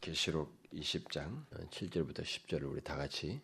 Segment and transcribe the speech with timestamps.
[0.00, 3.40] 계시록 20장 7절부터 10절을 우리 다 같이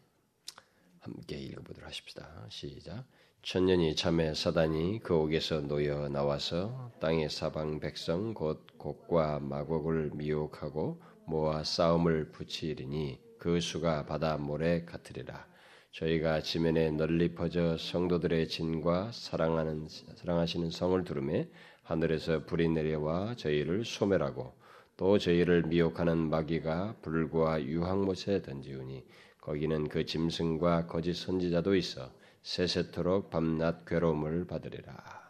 [1.00, 2.46] 함께 읽어보도록 하십시다.
[2.48, 3.04] 시작.
[3.42, 11.64] 천년이 참에 사단이 그 옥에서 놓여 나와서 땅의 사방 백성 곧 곡과 마곡을 미혹하고 모아
[11.64, 15.46] 싸움을 붙이리니 그 수가 바다 모래 같으리라.
[15.90, 21.50] 저희가 지면에 널리 퍼져 성도들의 진과 사랑하는 사랑하시는 성을 두름에
[21.82, 24.63] 하늘에서 불이 내려와 저희를 소멸하고
[24.96, 29.04] 또 저희를 미혹하는 마귀가 불과 유황못에 던지우니
[29.40, 32.12] 거기는 그 짐승과 거짓 선지자도 있어
[32.42, 35.24] 세세토록 밤낮 괴로움을 받으리라.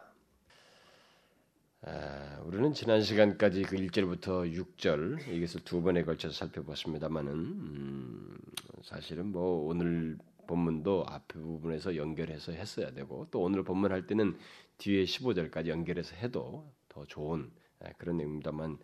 [1.87, 8.37] 아, 우리는 지난 시간까지 그 1절부터 6절 이것을 두 번에 걸쳐서 살펴봤습니다만은 음,
[8.83, 14.35] 사실은 뭐 오늘 본문도 앞 부분에서 연결해서 했어야 되고 또 오늘 본문 할 때는
[14.77, 18.79] 뒤에 15절까지 연결해서 해도 더 좋은 아, 그런 내용입니다만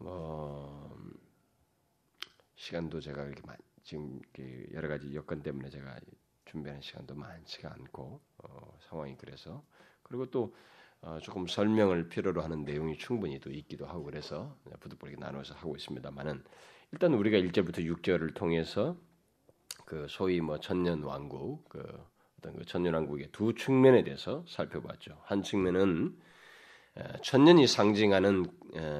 [0.00, 0.98] 뭐
[2.54, 3.42] 시간도 제가 이렇게
[3.82, 4.20] 지금
[4.72, 5.98] 여러 가지 여건 때문에 제가
[6.46, 9.62] 준비하는 시간도 많지가 않고 어, 상황이 그래서
[10.02, 10.54] 그리고 또
[11.02, 16.44] 어, 조금 설명을 필요로 하는 내용이 충분히 또 있기도 하고 그래서 부득부득 나눠서 하고 있습니다만은
[16.92, 18.96] 일단 우리가 1절부터 6절을 통해서
[19.84, 21.80] 그 소위 뭐 천년 왕국 그
[22.38, 25.20] 어떤 그 천년 왕국의 두 측면에 대해서 살펴봤죠.
[25.24, 26.18] 한 측면은
[27.22, 28.46] 천년이 상징하는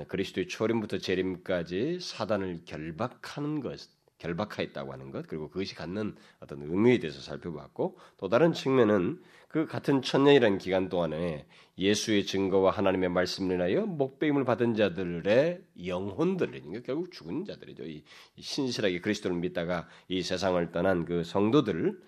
[0.09, 3.79] 그리스도의 초림부터 재림까지 사단을 결박하는 것,
[4.19, 10.03] 결박하였다고 하는 것, 그리고 그것이 갖는 어떤 의미에 대해서 살펴봤고, 또 다른 측면은 그 같은
[10.03, 11.47] 천년이라는 기간 동안에
[11.78, 17.84] 예수의 증거와 하나님의 말씀을 인하여 목배임을 받은 자들의 영혼들, 그러니까 결국 죽은 자들이죠.
[17.84, 18.05] 이
[18.39, 21.98] 신실하게 그리스도를 믿다가 이 세상을 떠난 그 성도들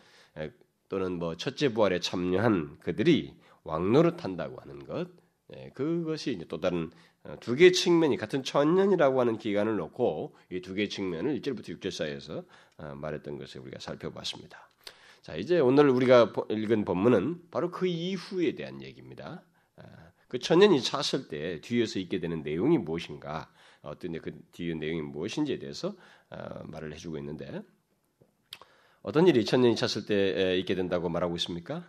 [0.88, 5.21] 또는 뭐 첫째 부활에 참여한 그들이 왕노릇 한다고 하는 것, 예,
[5.74, 6.90] 그것이 또 다른
[7.24, 11.90] 어, 두 개의 측면이 같은 천년이라고 하는 기간을 놓고 이 두 개의 측면을 1절부터 6절
[11.90, 12.44] 사이에서
[12.78, 14.70] 어, 말했던 것을 우리가 살펴봤습니다.
[15.22, 19.44] 자, 이제 오늘 우리가 읽은 본문은 바로 그 이후에 대한 얘기입니다.
[19.76, 19.82] 아,
[20.26, 23.48] 그 천년이 찼을 때 뒤에서 있게 되는 내용이 무엇인가,
[23.82, 25.94] 어떤 그 뒤의 내용이 무엇인지에 대해서
[26.30, 27.62] 어, 말을 해주고 있는데
[29.02, 31.86] 어떤 일이 천년이 찼을 때 있게 된다고 말하고 있습니까?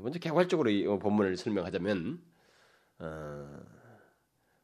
[0.00, 2.29] 먼저 개괄적으로 이 본문을 설명하자면 어,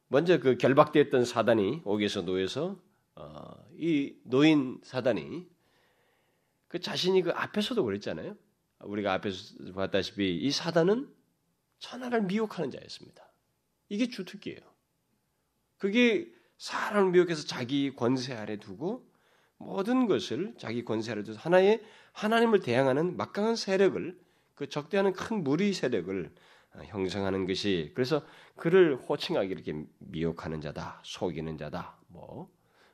[0.07, 2.79] 먼저 그 결박되었던 사단이 옥에서 놓여서
[3.15, 5.47] 어, 이 노인 사단이
[6.67, 8.35] 그 자신이 그 앞에서도 그랬잖아요.
[8.79, 11.09] 우리가 앞에서 봤다시피 이 사단은
[11.79, 13.27] 천하를 미혹하는 자였습니다.
[13.89, 14.59] 이게 주특기예요.
[15.77, 19.07] 그게 사람을 미혹해서 자기 권세 아래 두고
[19.57, 21.83] 모든 것을 자기 권세 아래 두고 하나의
[22.13, 24.19] 하나님을 대항하는 막강한 세력을
[24.55, 26.37] 그 적대하는 큰 무리 세력을 어,
[26.85, 32.49] 형성하는 것이 그래서 그를 호칭하기 이렇게 미혹하는 자다, 속이는 자다, 뭐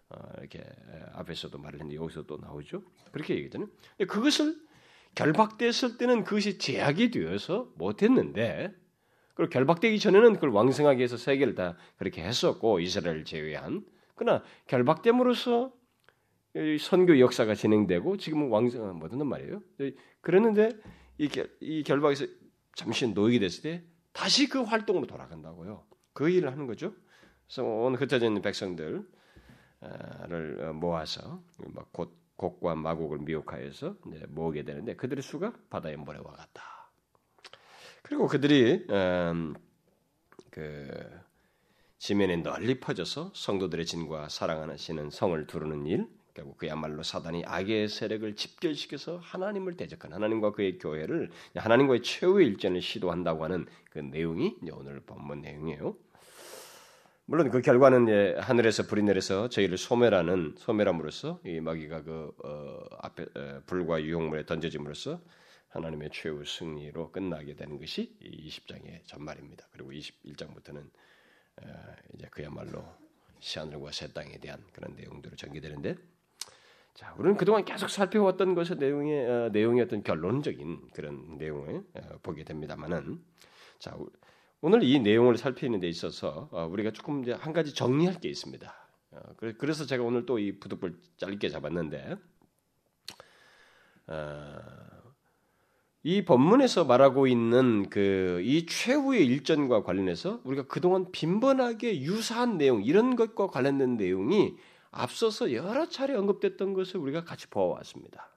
[0.10, 0.64] 어, 이렇게
[1.14, 2.84] 앞에서도 말했는데 여기서 또 나오죠.
[3.12, 3.70] 그렇게 얘기하잖아요.
[4.08, 4.56] 그것을
[5.16, 8.74] 결박됐을 때는 그것이 제약이 되어서 못했는데
[9.36, 13.84] 그리고 결박되기 전에는 그걸 왕성하게 해서 세계를 다 그렇게 했었고 이스라엘 제외한
[14.16, 15.74] 그러나 결박됨으로써
[16.80, 19.62] 선교 역사가 진행되고 지금은 왕성한 뭐든 말이에요.
[20.22, 20.70] 그랬는데
[21.18, 21.30] 이,
[21.62, 22.26] 이 결박에서
[22.76, 25.86] 잠시 놓이게 됐을 때 다시 그 활동으로 돌아간다고요.
[26.14, 26.94] 그 일을 하는 거죠.
[27.46, 29.08] 그래서 온 흩어져 백성들을
[30.74, 31.44] 모아서
[31.92, 33.98] 곧 곡과 마곡을 미혹하여서
[34.30, 36.92] 모으게 되는데 그들의 수가 바다의 모래와 같다.
[38.02, 39.54] 그리고 그들이 음,
[40.50, 40.90] 그
[42.00, 49.18] 지면에 널리 퍼져서 성도들의 진과 사랑하시는 성을 두르는 일, 결국 그야말로 사단이 악의 세력을 집결시켜서
[49.18, 55.96] 하나님을 대적한 하나님과 그의 교회를 하나님과의 최후의 일전을 시도한다고 하는 그 내용이 오늘 본문 내용이에요.
[57.26, 63.24] 물론 그 결과는 예, 하늘에서 불이 내려서 저희를 소멸하는 소멸함으로써 이 마귀가 그 어, 앞에
[63.24, 65.22] 에, 불과 유혹물에 던져짐으로써
[65.70, 69.68] 하나님의 최후 승리로 끝나게 되는 것이 20장의 전말입니다.
[69.72, 71.68] 그리고 21장부터는 에,
[72.14, 72.84] 이제 그야말로
[73.40, 75.96] 시하늘과 새 땅에 대한 그런 내용들로 전개되는데
[76.94, 82.44] 자, 우리는 그동안 계속 살펴왔던 것의 내용의 어, 내용의 어떤 결론적인 그런 내용을 어, 보게
[82.44, 83.20] 됩니다만은
[83.80, 83.98] 자,
[84.62, 88.72] 오늘 이 내용을 살피는 데 있어서 어, 우리가 조금 이제 한 가지 정리할 게 있습니다.
[89.12, 89.20] 어,
[89.58, 92.16] 그래서 제가 오늘 또 이 부득불 짧게 잡았는데
[94.08, 94.56] 어,
[96.04, 103.16] 이 본문에서 말하고 있는 그 이 최후의 일전과 관련해서 우리가 그동안 빈번하게 유사한 내용 이런
[103.16, 104.56] 것과 관련된 내용이
[104.94, 108.30] 앞서서 여러 차례 언급됐던 것을 우리가 같이 보아왔습니다.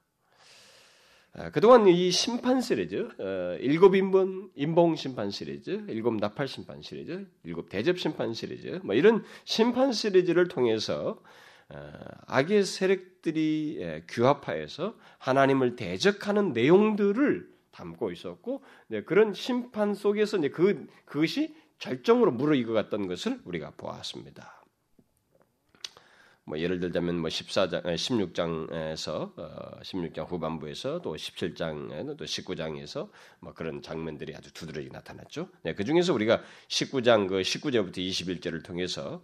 [1.35, 7.27] 아, 그동안 이 심판 시리즈, 어, 일곱 인본 인봉 심판 시리즈, 일곱 나팔 심판 시리즈,
[7.45, 11.21] 일곱 대접 심판 시리즈, 뭐 이런 심판 시리즈를 통해서
[11.69, 11.93] 어,
[12.27, 21.55] 악의 세력들이 예, 규합하여서 하나님을 대적하는 내용들을 담고 있었고 네, 그런 심판 속에서 그 그것이
[21.79, 24.56] 절정으로 무르익어갔던 것을 우리가 보았습니다.
[26.47, 33.11] 뭐 예를 들자면 뭐 14장, 16장에서 어, 16장 후반부에서 또 17장에는 또 19장에서
[33.41, 35.49] 뭐 그런 장면들이 아주 두드러지게 나타났죠.
[35.63, 39.23] 네, 그 중에서 우리가 19장 그 19절부터 21절을 통해서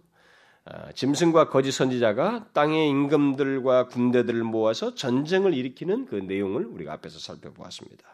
[0.65, 8.05] 어, 짐승과 거짓 선지자가 땅의 임금들과 군대들을 모아서 전쟁을 일으키는 그 내용을 우리가 앞에서 살펴보았습니다.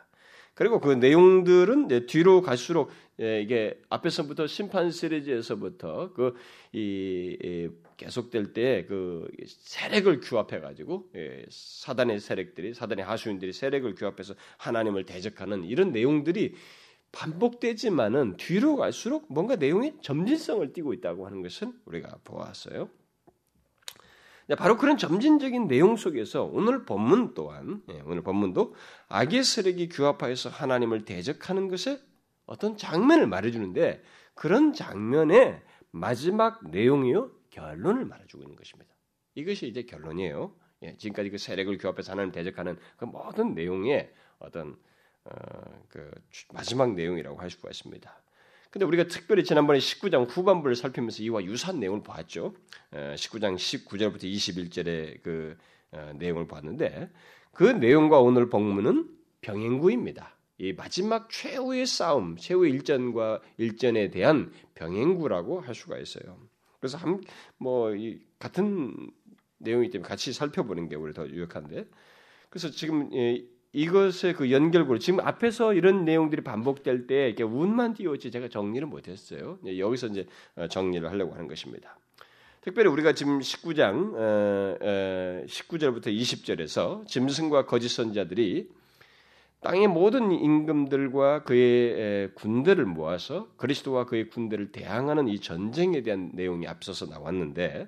[0.53, 2.91] 그리고 그 내용들은 뒤로 갈수록
[3.21, 6.33] 예, 이게 앞에서부터 심판 시리즈에서부터 그
[6.71, 7.67] 이
[7.97, 15.65] 계속될 때 그 세력을 규합해 가지고 예, 사단의 세력들이 사단의 하수인들이 세력을 규합해서 하나님을 대적하는
[15.65, 16.53] 이런 내용들이
[17.11, 22.89] 반복되지만은 뒤로 갈수록 뭔가 내용이 점진성을 띠고 있다고 하는 것은 우리가 보았어요.
[24.55, 28.75] 바로 그런 점진적인 내용 속에서 오늘 본문 또한 예, 오늘 본문도
[29.07, 31.99] 악의 세력이 규합하여서 하나님을 대적하는 것에
[32.45, 34.01] 어떤 장면을 말해주는데
[34.33, 35.61] 그런 장면의
[35.91, 38.91] 마지막 내용이요 결론을 말해주고 있는 것입니다.
[39.35, 40.55] 이것이 이제 결론이에요.
[40.83, 44.77] 예, 지금까지 그 세력을 규합해서 하나님 대적하는 그 모든 내용의 어떤
[45.25, 45.31] 어,
[45.89, 46.09] 그
[46.53, 48.21] 마지막 내용이라고 할 수가 있습니다.
[48.69, 52.53] 근데 우리가 특별히 지난번에 19장 후반부를 살피면서 이와 유사한 내용을 봤죠.
[52.91, 55.57] 19장 19절부터 21절의 그
[55.91, 57.09] 어, 내용을 봤는데
[57.51, 59.09] 그 내용과 오늘 본문은
[59.41, 60.35] 병행구입니다.
[60.59, 66.37] 이 마지막 최후의 싸움, 최후의 일전과 일전에 대한 병행구라고 할 수가 있어요.
[66.79, 67.21] 그래서 한
[67.57, 67.91] 뭐
[68.37, 69.11] 같은
[69.59, 71.85] 내용이기 때문에 같이 살펴보는 게 우리 더 유익한데.
[72.49, 73.09] 그래서 지금
[73.73, 79.59] 이것의 그 연결고리 지금 앞에서 이런 내용들이 반복될 때 이렇게 운만 띄웠지 제가 정리를 못했어요.
[79.65, 80.25] 여기서 이제
[80.55, 81.97] 어, 정리를 하려고 하는 것입니다.
[82.61, 84.15] 특별히 우리가 지금 19장
[85.47, 88.69] 19절부터 20절에서 짐승과 거짓 선자들이
[89.61, 97.05] 땅의 모든 임금들과 그의 군대를 모아서 그리스도와 그의 군대를 대항하는 이 전쟁에 대한 내용이 앞서서
[97.07, 97.87] 나왔는데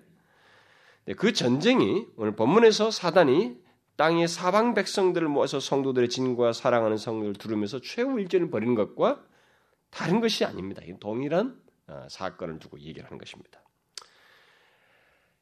[1.05, 3.57] 네, 그 전쟁이 오늘 본문에서 사단이
[4.01, 9.23] 땅의 사방 백성들을 모아서 성도들의 진과 사랑하는 성도를 두르면서 최후 일전을 벌이는 것과
[9.91, 10.81] 다른 것이 아닙니다.
[10.99, 13.61] 동일한 어, 사건을 두고 얘기를 하는 것입니다.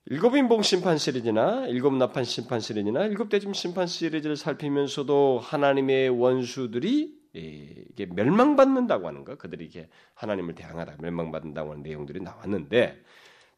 [0.08, 7.18] 일곱 인봉 심판 시리즈나 일곱 나판 심판 시리즈나 일곱 대짐 심판 시리즈를 살피면서도 하나님의 원수들이
[7.32, 13.02] 이게 멸망받는다고 하는 거, 그들이 이게 하나님을 대항하다 멸망받는다고 하는 내용들이 나왔는데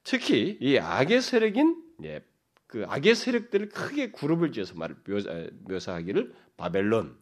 [0.03, 2.21] 특히 이 악의 세력인 예,
[2.71, 4.95] 그 악의 세력들을 크게 그룹을 지어서 말
[5.67, 7.17] 묘사, 하기를 바벨론,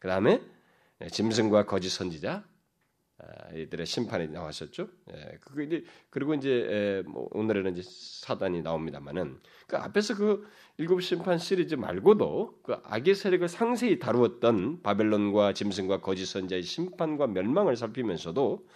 [0.00, 0.42] 그 다음에
[1.08, 2.44] 짐승과 거짓 선지자,
[3.18, 4.88] 아, 이들의 심판이 나왔었죠.
[5.14, 5.38] 예,
[6.10, 9.38] 그리고 이제 뭐 오늘에는 이제 사단이 나옵니다만은
[9.68, 10.48] 그 앞에서 그
[10.78, 17.76] 일곱 심판 시리즈 말고도 그 악의 세력을 상세히 다루었던 바벨론과 짐승과 거짓 선자의 심판과 멸망을
[17.76, 18.66] 살피면서도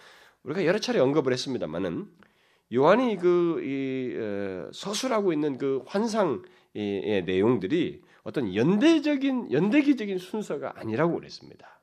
[0.43, 2.07] 우리가 여러 차례 언급을 했습니다만은
[2.73, 11.79] 요한이 그 이, 서술하고 있는 그 환상의 내용들이 어떤 연대적인 연대기적인 순서가 아니라고 그랬습니다.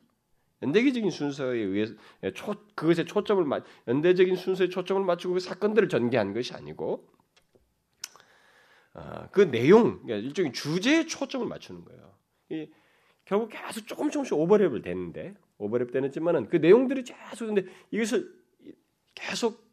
[0.62, 1.94] 연대기적인 순서에 의해서
[2.34, 7.06] 초, 그것에 초점을 맞 연대적인 순서에 초점을 맞추고 그 사건들을 전개한 것이 아니고
[8.94, 12.14] 어, 그 내용 그러니까 일종의 주제에 초점을 맞추는 거예요.
[12.50, 12.70] 이,
[13.24, 18.30] 결국 계속 조금 조금씩 오버랩을 되는데 오버랩 되는지만은 그 내용들이 계속 근데 이것을
[19.14, 19.64] 계속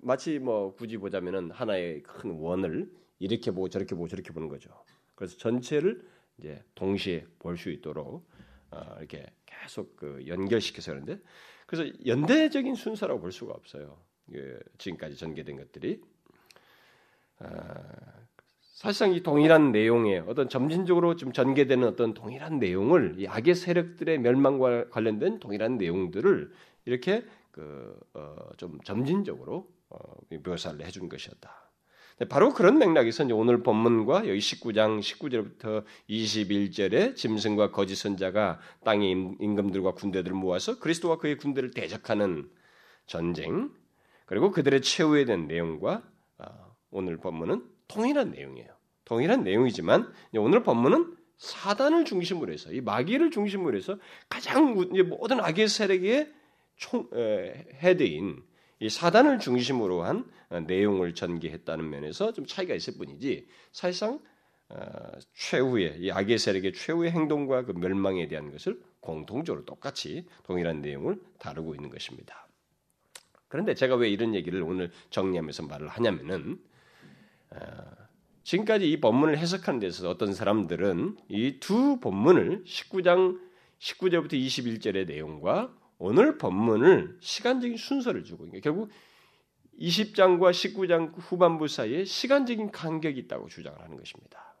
[0.00, 4.70] 마치 뭐 굳이 보자면은 하나의 큰 원을 이렇게 보고 저렇게 보고 저렇게 보는 거죠.
[5.14, 6.02] 그래서 전체를
[6.38, 8.26] 이제 동시에 볼 수 있도록
[8.70, 11.18] 어, 이렇게 계속 그 연결시켜서 그런데
[11.66, 13.98] 그래서 연대적인 순서라고 볼 수가 없어요.
[14.34, 16.00] 예, 지금까지 전개된 것들이
[17.38, 17.84] 아,
[18.60, 24.88] 사실상 이 동일한 내용의 어떤 점진적으로 좀 전개되는 어떤 동일한 내용을 이 악의 세력들의 멸망과
[24.90, 26.52] 관련된 동일한 내용들을
[26.86, 29.81] 이렇게 그좀 어, 점진적으로 어,
[30.44, 31.72] 묘사를 해준 것이었다.
[32.28, 40.36] 바로 그런 맥락에서 오늘 본문과 여기 19장 19절부터 21절에 짐승과 거짓 선자가 땅의 임금들과 군대들을
[40.36, 42.48] 모아서 그리스도와 그의 군대를 대적하는
[43.06, 43.70] 전쟁
[44.26, 46.02] 그리고 그들의 최후에 대한 내용과
[46.38, 48.68] 어, 오늘 본문은 통일한 내용이에요.
[49.04, 54.74] 동일한 내용이지만 오늘 본문은 사단을 중심으로 해서 이 마귀를 중심으로 해서 가장
[55.08, 56.32] 모든 악의 세력의
[56.76, 57.08] 총,
[57.82, 58.42] 헤드인
[58.82, 64.20] 이 사단을 중심으로 한 어, 내용을 전개했다는 면에서 좀 차이가 있을 뿐이지 사실상
[64.70, 64.76] 어,
[65.34, 71.76] 최후의 이 악의 세력의 최후의 행동과 그 멸망에 대한 것을 공통적으로 똑같이 동일한 내용을 다루고
[71.76, 72.48] 있는 것입니다.
[73.46, 76.58] 그런데 제가 왜 이런 얘기를 오늘 정리하면서 말을 하냐면은
[77.50, 77.58] 어,
[78.42, 83.38] 지금까지 이 본문을 해석하는 데 있어서 어떤 사람들은 이 두 본문을 19장
[83.78, 85.72] 19절부터 21절의 내용과
[86.02, 88.90] 오늘 본문을 시간적인 순서를 주고 그러니까 결국
[89.78, 94.52] 20장과 19장 후반부 사이에 시간적인 간격이 있다고 주장을 하는 것입니다.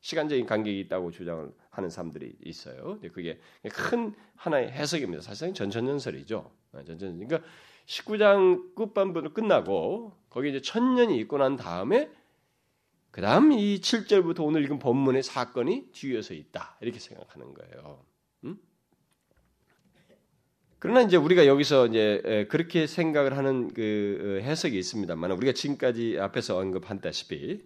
[0.00, 3.00] 시간적인 간격이 있다고 주장을 하는 사람들이 있어요.
[3.14, 3.40] 그게
[3.72, 5.22] 큰 하나의 해석입니다.
[5.22, 6.50] 사실상 전천전설이죠.
[6.84, 7.40] 전천 그러니까
[7.86, 12.10] 19장 끝반부는 끝나고 거기 이제 천년이 있고 난 다음에
[13.10, 16.76] 그 다음 이 7절부터 오늘 읽은 본문의 사건이 뒤에서 있다.
[16.82, 18.04] 이렇게 생각하는 거예요.
[18.44, 18.60] 음?
[20.80, 26.56] 그러나 이제 우리가 여기서 이제 그렇게 생각을 하는 그 어, 해석이 있습니다만 우리가 지금까지 앞에서
[26.56, 27.62] 언급한다시피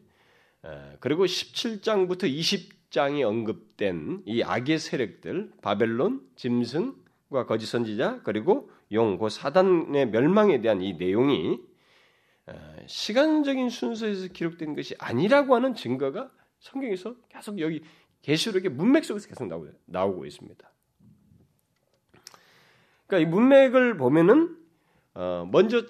[1.00, 10.08] 그리고 17장부터 20장이 언급된 이 악의 세력들 바벨론, 짐승과 거짓 선지자 그리고 용, 그 사단의
[10.08, 11.58] 멸망에 대한 이 내용이
[12.86, 17.82] 시간적인 순서에서 기록된 것이 아니라고 하는 증거가 성경에서 계속 여기
[18.22, 19.50] 계시록의 문맥 속에서 계속
[19.86, 20.71] 나오고 있습니다.
[23.12, 24.56] 그러니까 이 문맥을 보면은
[25.12, 25.84] 어 먼저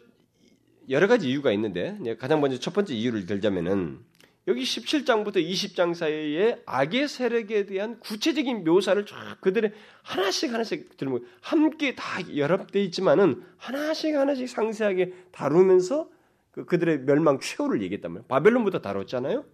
[0.91, 4.01] 여러 가지 이유가 있는데 가장 먼저 첫 번째 이유를 들자면은
[4.49, 11.95] 여기 17장부터 20장 사이에 악의 세력에 대한 구체적인 묘사를 쫙 그들의 하나씩 하나씩 들면 함께
[11.95, 16.11] 다 연합되어 있지만은 하나씩 하나씩 상세하게 다루면서
[16.51, 18.27] 그 그들의 멸망 최후를 얘기했단 말이에요.
[18.27, 19.45] 바벨론부터 다뤘잖아요.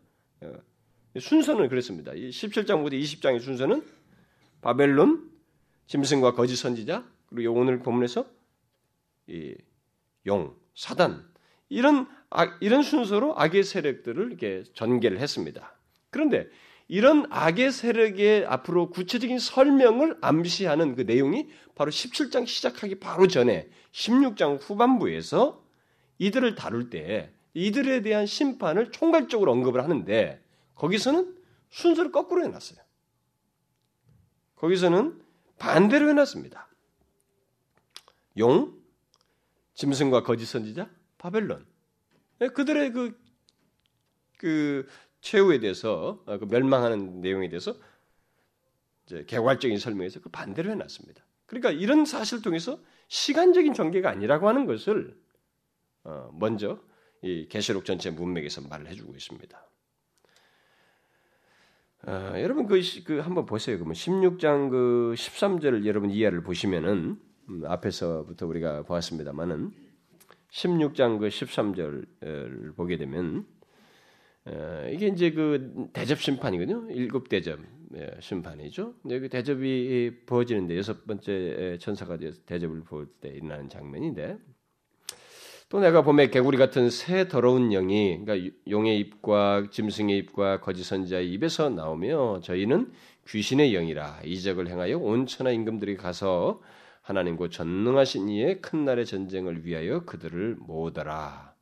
[0.40, 0.52] 어.
[1.20, 2.12] 순서는 그랬습니다.
[2.12, 3.84] 17장부터 20장의 순서는
[4.62, 5.30] 바벨론,
[5.86, 7.04] 짐승과 거짓 선지자,
[7.34, 8.26] 그리고 오늘 본문에서
[9.28, 9.54] 이
[10.26, 11.26] 용, 사단
[11.68, 15.74] 이런 악, 이런 순서로 악의 세력들을 이렇게 전개를 했습니다.
[16.10, 16.48] 그런데
[16.88, 24.58] 이런 악의 세력의 앞으로 구체적인 설명을 암시하는 그 내용이 바로 17장 시작하기 바로 전에 16장
[24.60, 25.62] 후반부에서
[26.18, 30.42] 이들을 다룰 때 이들에 대한 심판을 총괄적으로 언급을 하는데
[30.74, 31.36] 거기서는
[31.70, 32.78] 순서를 거꾸로 해놨어요.
[34.56, 35.20] 거기서는
[35.58, 36.67] 반대로 해놨습니다.
[38.38, 38.76] 용,
[39.74, 41.66] 짐승과 거짓 선지자, 바벨론.
[42.38, 43.20] 네, 그들의 그,
[44.38, 44.86] 그
[45.20, 47.74] 최후에 대해서, 어, 그 멸망하는 내용에 대해서
[49.26, 51.24] 개괄적인 설명에서 그 반대로 해놨습니다.
[51.46, 52.78] 그러니까 이런 사실을 통해서
[53.08, 55.18] 시간적인 전개가 아니라고 하는 것을
[56.04, 56.80] 어, 먼저
[57.22, 59.68] 이 계시록 전체 문맥에서 말을 해주고 있습니다.
[62.06, 63.76] 어, 여러분 그, 그 한번 보세요.
[63.76, 67.27] 그러면 16장 그 13절을 여러분 이해를 보시면은 음,
[67.64, 69.72] 앞에서부터 우리가 보았습니다만은
[70.50, 73.46] 16장 그 13절을 보게 되면
[74.46, 76.90] 어, 이게 이제 그 대접 심판이거든요.
[76.90, 77.58] 일곱 대접
[77.96, 78.94] 예, 심판이죠.
[79.02, 84.36] 근데 그 대접이 부어지는데 여섯 번째 천사가 대접을 부을 때 일어나는 장면인데
[85.70, 91.30] 또 내가 봄에 개구리 같은 새 더러운 영이 그러니까 용의 입과 짐승의 입과 거짓 선지자의
[91.32, 92.92] 입에서 나오며 저희는
[93.26, 96.60] 귀신의 영이라 이적을 행하여 온 천하 임금들이 가서
[97.08, 101.54] 하나님과 전능하신 이의 큰 날의 전쟁을 위하여 그들을 모으더라.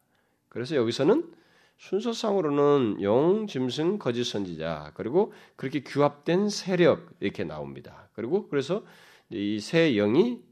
[0.49, 1.33] 그래서 여기서는
[1.79, 8.09] 순서상으로는 용, 짐승, 거짓 선지자 그리고 그렇게 규합된 세력 이렇게 나옵니다.
[8.15, 8.85] 그리고 그래서
[9.31, 10.43] 이 세 영이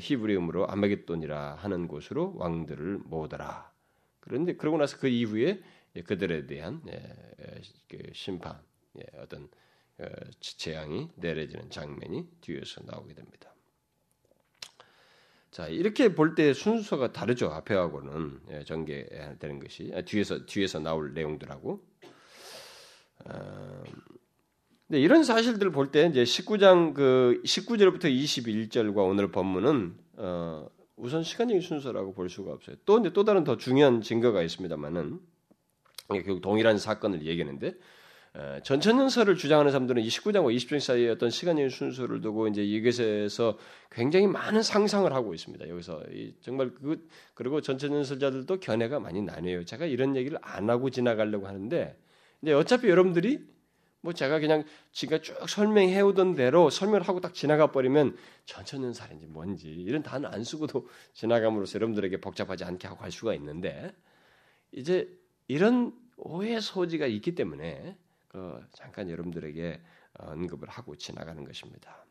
[0.00, 3.70] 히브리음으로 아메겟돈이라 하는 곳으로 왕들을 모으더라.
[4.20, 5.60] 그런데 그러고 나서 그 이후에
[6.04, 6.80] 그들에 대한
[7.88, 8.58] 그 심판,
[9.18, 9.48] 어떤
[9.98, 10.04] 어,
[10.40, 13.52] 재앙이 내려지는 장면이 뒤에서 나오게 됩니다.
[15.50, 18.64] 자 이렇게 볼 때 순서가 다르죠 앞에하고는.
[18.66, 19.92] 전개되는 것이.
[19.94, 21.80] 아, 뒤에서 뒤에서 나올 내용들하고.
[23.24, 23.82] 어,
[24.86, 31.60] 근데 이런 사실들을 볼 때 이제 19장 그 19절부터 21절과 오늘 본문은 어 우선 시간적인
[31.60, 32.76] 순서라고 볼 수가 없어요.
[32.84, 35.20] 또 이제 또 다른 더 중요한 증거가 있습니다만은
[36.08, 37.72] 결국 동일한 사건을 얘기하는데 어,
[38.62, 43.58] 전천연설을 주장하는 사람들은 29장과 20장 사이에 어떤 시간적인 순서를 두고 이제 이것에서
[43.90, 45.68] 굉장히 많은 상상을 하고 있습니다.
[45.68, 46.02] 여기서
[46.40, 49.64] 정말 그 그리고 전천연설자들도 견해가 많이 나뉘어요.
[49.64, 51.98] 제가 이런 얘기를 안 하고 지나가려고 하는데
[52.42, 53.44] 이제 어차피 여러분들이
[54.00, 59.68] 뭐 제가 그냥 지가 쭉 설명해 오던 대로 설명을 하고 딱 지나가 버리면 전천연살인지 뭔지
[59.68, 63.92] 이런 단어 안 쓰고도 지나감으로써 여러분들에게 복잡하지 않게 하고 갈 수가 있는데
[64.70, 65.08] 이제
[65.48, 67.96] 이런 오해 소지가 있기 때문에
[68.28, 69.80] 그 잠깐 여러분들에게
[70.18, 72.04] 언급을 하고 지나가는 것입니다.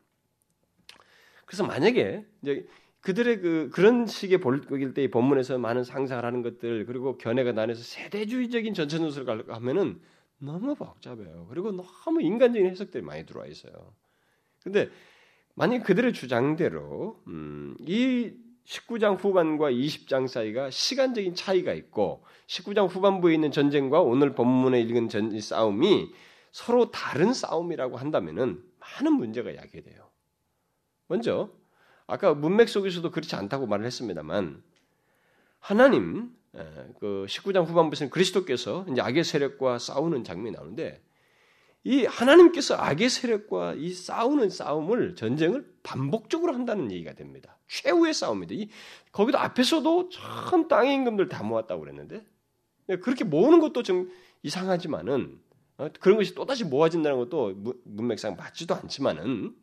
[1.46, 2.66] 그래서 만약에 이제
[3.00, 8.74] 그들의 그 그런 식의 볼일 때 본문에서 많은 상상을 하는 것들 그리고 견해가 나눠서 세대주의적인
[8.74, 10.00] 전천연설을 하면은
[10.38, 11.46] 너무 복잡해요.
[11.48, 13.94] 그리고 너무 인간적인 해석들이 많이 들어와 있어요.
[14.62, 14.90] 근데
[15.54, 18.32] 만약 그들의 주장대로 음, 이
[18.68, 25.38] 19장 후반과 20장 사이가 시간적인 차이가 있고 19장 후반부에 있는 전쟁과 오늘 본문에 읽은 전,
[25.40, 26.12] 싸움이
[26.52, 30.10] 서로 다른 싸움이라고 한다면은 많은 문제가 야기돼요.
[31.06, 31.50] 먼저
[32.06, 34.62] 아까 문맥 속에서도 그렇지 않다고 말을 했습니다만
[35.60, 36.30] 하나님
[37.00, 41.02] 그 19장 후반부에서는 그리스도께서 이제 악의 세력과 싸우는 장면이 나오는데
[41.84, 47.58] 이 하나님께서 악의 세력과 이 싸우는 싸움을 전쟁을 반복적으로 한다는 얘기가 됩니다.
[47.68, 48.54] 최후의 싸움입니다.
[48.54, 48.68] 이,
[49.12, 52.26] 거기도 앞에서도 참 땅의 임금들 다 모았다고 그랬는데
[53.02, 54.10] 그렇게 모으는 것도 좀
[54.42, 55.40] 이상하지만은
[55.78, 57.54] 어, 그런 것이 또 다시 모아진다는 것도
[57.84, 59.54] 문맥상 맞지도 않지만은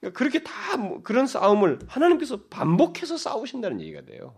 [0.00, 0.52] 그러니까 그렇게 다
[1.02, 4.36] 그런 싸움을 하나님께서 반복해서 싸우신다는 얘기가 돼요.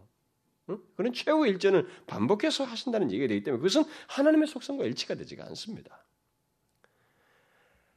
[0.97, 6.06] 그런 최후의 일전을 반복해서 하신다는 얘기가 되기 때문에 그것은 하나님의 속성과 일치가 되지가 않습니다.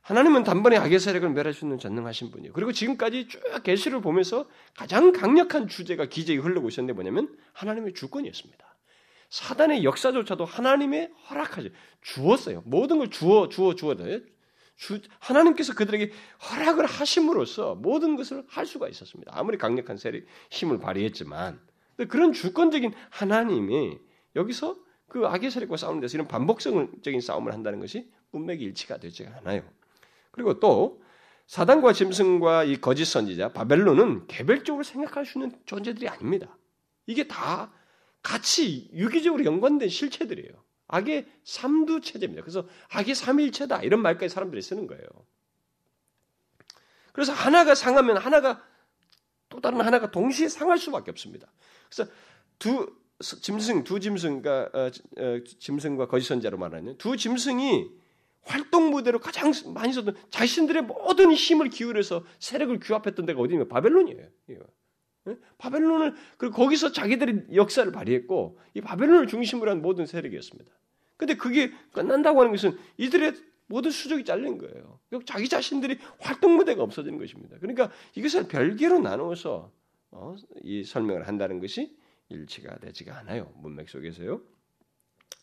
[0.01, 2.53] 하나님은 단번에 악의 세력을 멸할 수 있는 전능하신 분이에요.
[2.53, 8.65] 그리고 지금까지 쭉 계시를 보면서 가장 강력한 주제가 기적이 있었는데 뭐냐면 하나님의 주권이었습니다.
[9.29, 12.63] 사단의 역사조차도 하나님의 허락하지 주었어요.
[12.65, 14.21] 모든 걸 주어 주어 주어요.
[14.75, 16.11] 주, 하나님께서 그들에게
[16.49, 19.31] 허락을 하심으로써 모든 것을 할 수가 있었습니다.
[19.35, 21.59] 아무리 강력한 세력 힘을 발휘했지만
[22.07, 23.99] 그런 주권적인 하나님이
[24.35, 24.77] 여기서
[25.07, 29.63] 그 악의 세력과 싸우는 데서 이런 반복성적인 싸움을 한다는 것이 문맥이 일치가 되지 않아요.
[30.31, 31.01] 그리고 또
[31.47, 36.57] 사단과 짐승과 이 거짓 선지자 바벨론은 개별적으로 생각할 수 있는 존재들이 아닙니다.
[37.07, 37.71] 이게 다
[38.21, 40.51] 같이 유기적으로 연관된 실체들이에요.
[40.87, 42.43] 악의 삼두 체제입니다.
[42.43, 45.03] 그래서 악의 삼일체다 이런 말까지 사람들이 쓰는 거예요.
[47.13, 48.63] 그래서 하나가 상하면 하나가
[49.49, 51.51] 또 다른 하나가 동시에 상할 수밖에 없습니다.
[51.89, 52.11] 그래서
[52.59, 57.89] 두 짐승 두 짐승과 어, 어, 짐승과 거짓 선자로 말하는 두 짐승이
[58.43, 64.27] 활동 무대로 가장 많이 썼던 자신들의 모든 힘을 기울여서 세력을 규합했던 데가 어디냐면 바벨론이에요.
[65.27, 65.37] 예?
[65.57, 70.71] 바벨론을 그리고 거기서 자기들의 역사를 발휘했고 이 바벨론을 중심으로 한 모든 세력이었습니다.
[71.17, 73.33] 근데 그게 끝난다고 하는 것은 이들의
[73.67, 74.99] 모든 수족이 잘린 거예요.
[75.25, 77.57] 자기 자신들이 활동 무대가 없어지는 것입니다.
[77.59, 79.71] 그러니까 이것을 별개로 나누어서
[80.11, 81.95] 어, 이 설명을 한다는 것이
[82.29, 83.51] 일치가 되지가 않아요.
[83.57, 84.41] 문맥 속에서요.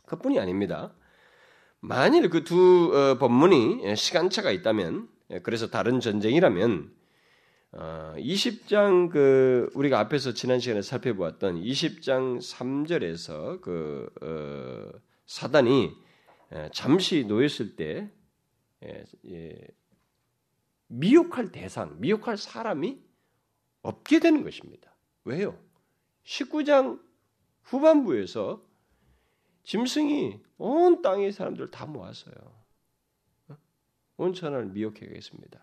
[0.06, 0.94] 그뿐이 아닙니다.
[1.80, 6.92] 만일 그두 어, 본문이 시간차가 있다면, 예, 그래서 다른 전쟁이라면
[7.72, 15.92] 20장 어, 그 우리가 앞에서 지난 시간에 살펴보았던 20장 3절에서 그 어, 사단이
[16.72, 18.08] 잠시 놓였을 때
[20.86, 23.00] 미혹할 대상, 미혹할 사람이
[23.82, 24.94] 없게 되는 것입니다.
[25.24, 25.58] 왜요?
[26.24, 27.00] 19장
[27.62, 28.65] 후반부에서
[29.66, 32.34] 짐승이 온 땅의 사람들 다 모았어요.
[34.16, 35.60] 온천을 미혹해겠습니다.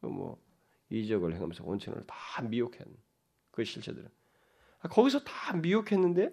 [0.00, 0.40] 그뭐
[0.90, 2.86] 이적을 행하면서 온천을 다 미혹한
[3.50, 4.08] 그 실체들은
[4.80, 6.32] 아, 거기서 다 미혹했는데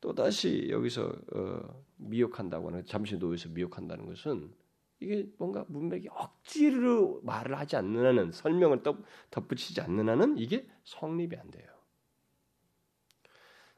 [0.00, 4.52] 또 다시 여기서 어, 미혹한다고 하는 잠시 놓여서 미혹한다는 것은
[4.98, 8.82] 이게 뭔가 문맥이 억지로 말을 하지 않는 한은 설명을
[9.30, 11.79] 덧붙이지 않는 한은 이게 성립이 안 돼요.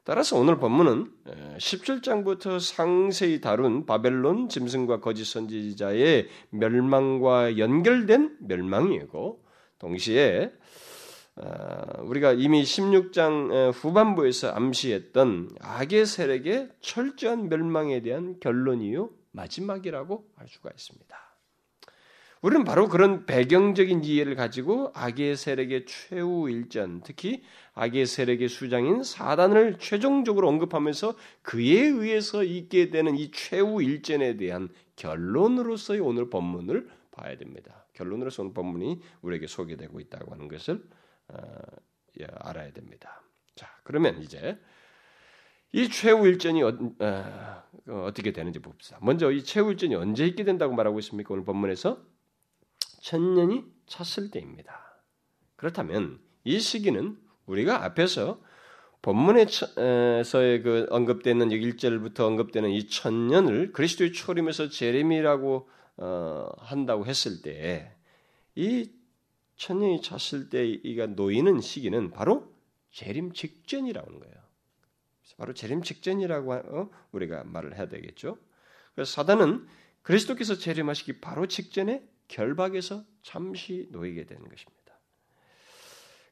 [0.05, 1.11] 따라서 오늘 본문은
[1.57, 9.45] 17장부터 상세히 다룬 바벨론 짐승과 거짓 선지자의 멸망과 연결된 멸망이고
[9.79, 10.51] 동시에
[11.35, 20.69] 어, 우리가 이미 16장 후반부에서 암시했던 악의 세력의 철저한 멸망에 대한 결론이요 마지막이라고 할 수가
[20.69, 21.22] 있습니다.
[22.43, 27.41] 우리는 바로 그런 배경적인 이해를 가지고 악의 세력의 최후 일전, 특히
[27.73, 36.01] 악의 세력의 수장인 사단을 최종적으로 언급하면서 그에 의해서 있게 되는 이 최후 일전에 대한 결론으로서의
[36.01, 37.85] 오늘 본문을 봐야 됩니다.
[37.93, 40.83] 결론으로서 오늘 본문이 우리에게 소개되고 있다고 하는 것을
[41.29, 41.37] 어,
[42.19, 43.23] 예, 알아야 됩니다.
[43.55, 44.59] 자, 그러면 이제
[45.71, 48.99] 이 최후 일전이 어, 어, 떻게 되는지 봅시다.
[49.01, 51.33] 먼저 이 최후 일전이 언제 있게 된다고 말하고 있습니까?
[51.33, 52.11] 오늘 본문에서
[53.03, 55.01] 천년이 찼을 때입니다.
[55.55, 58.41] 그렇다면 이 시기는 우리가 앞에서
[59.01, 67.93] 본문에서의 그 언급되는 1절부터 언급되는 이 천년을 그리스도의 초림에서 제레미라고 어, 한다고 했을 때
[68.55, 68.91] 이
[69.55, 72.53] 천년이 찼을 때 이가 놓이는 시기는 바로
[72.91, 74.35] 재림 직전이라고 하는 거예요.
[75.37, 78.37] 바로 재림 직전이라고 어, 우리가 말을 해야 되겠죠.
[78.93, 79.67] 그래서 사단은
[80.03, 84.83] 그리스도께서 재림하시기 바로 직전에 결박에서 잠시 놓이게 되는 것입니다.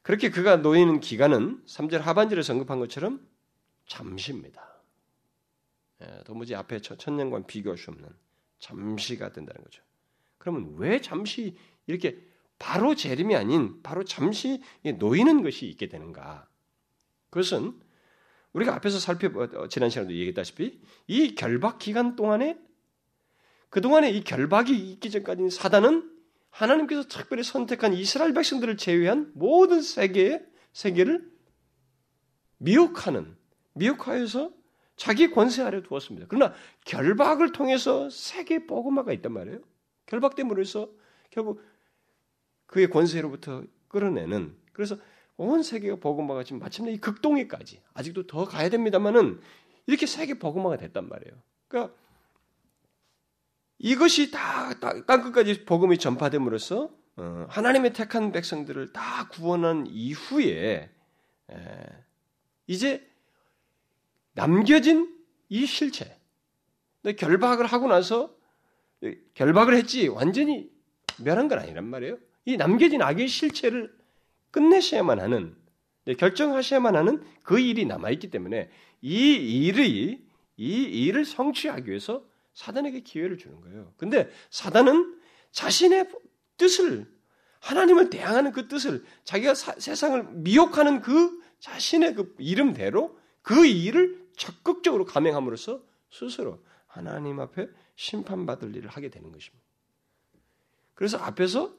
[0.02, 3.26] 그렇게 그가 놓이는 기간은 3절 하반절에 언급한 것처럼
[3.88, 4.82] 잠시입니다.
[6.02, 8.10] 예, 도무지 앞에 천년과 비교할 수 없는
[8.60, 9.84] 잠시가 된다는 거죠.
[10.38, 12.20] 그러면 왜 잠시 이렇게
[12.58, 16.48] 바로 재림이 아닌 바로 잠시 놓이는 것이 있게 되는가?
[17.30, 17.80] 그것은
[18.54, 22.60] 우리가 앞에서 살펴 어, 지난 시간에도 얘기했다시피 이 결박 기간 동안에
[23.72, 26.12] 그 동안에 이 결박이 있기 전까지는 사단은
[26.50, 31.32] 하나님께서 특별히 선택한 이스라엘 백성들을 제외한 모든 세계의 세계를
[32.58, 33.38] 미혹하는
[33.74, 34.52] 미혹하여서
[34.98, 36.28] 자기 권세 아래 두었습니다.
[36.30, 36.54] 그러나
[36.84, 39.62] 결박을 통해서 세계 복음화가 있단 말이에요.
[40.08, 40.90] 결박됨으로 해서
[41.30, 41.64] 결국
[42.66, 44.98] 그의 권세로부터 끌어내는 그래서
[45.38, 49.40] 온 세계가 복음화가 지금 마침내 이 극동에까지 아직도 더 가야 됩니다만은
[49.88, 51.42] 이렇게 세계 복음화가 됐단 말이에요.
[51.70, 51.96] 그러니까
[53.84, 60.90] 이것이 다 땅끝까지 복음이 전파됨으로써 어, 하나님의 택한 백성들을 다 구원한 이후에
[62.68, 63.06] 이제
[64.34, 65.14] 남겨진
[65.50, 66.18] 이 실체,
[67.18, 68.34] 결박을 하고 나서
[69.34, 70.72] 결박을 했지 완전히
[71.20, 72.18] 멸한 건 아니란 말이에요.
[72.46, 73.94] 이 남겨진 악의 실체를
[74.52, 75.56] 끝내셔야만 하는
[76.18, 78.70] 결정하셔야만 하는 그 일이 남아 있기 때문에
[79.02, 80.24] 이 일이
[80.56, 83.94] 이 일을 성취하기 위해서 사단에게 기회를 주는 거예요.
[83.98, 85.20] 근데 사단은
[85.52, 86.10] 자신의
[86.58, 87.12] 뜻을
[87.60, 95.06] 하나님을 대항하는 그 뜻을 자기가 사, 세상을 미혹하는 그 자신의 그 이름대로 그 일을 적극적으로
[95.06, 99.64] 감행함으로써 스스로 하나님 앞에 심판받을 일을 하게 되는 것입니다.
[100.94, 101.76] 그래서 앞에서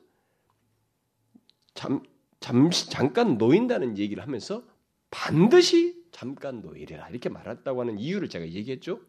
[1.75, 2.03] 잠,
[2.41, 4.65] 잠시, 잠깐 놓인다는 얘기를 하면서
[5.11, 9.01] 반드시 잠깐 놓이리라 이렇게 말했다고 하는 이유를 제가 얘기했죠.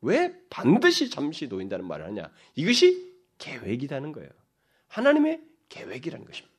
[0.00, 2.30] 왜 반드시 잠시 놓인다는 말을 하냐?
[2.54, 4.30] 이것이 계획이라는 거예요.
[4.88, 6.50] 하나님의 계획이라는 것입니다.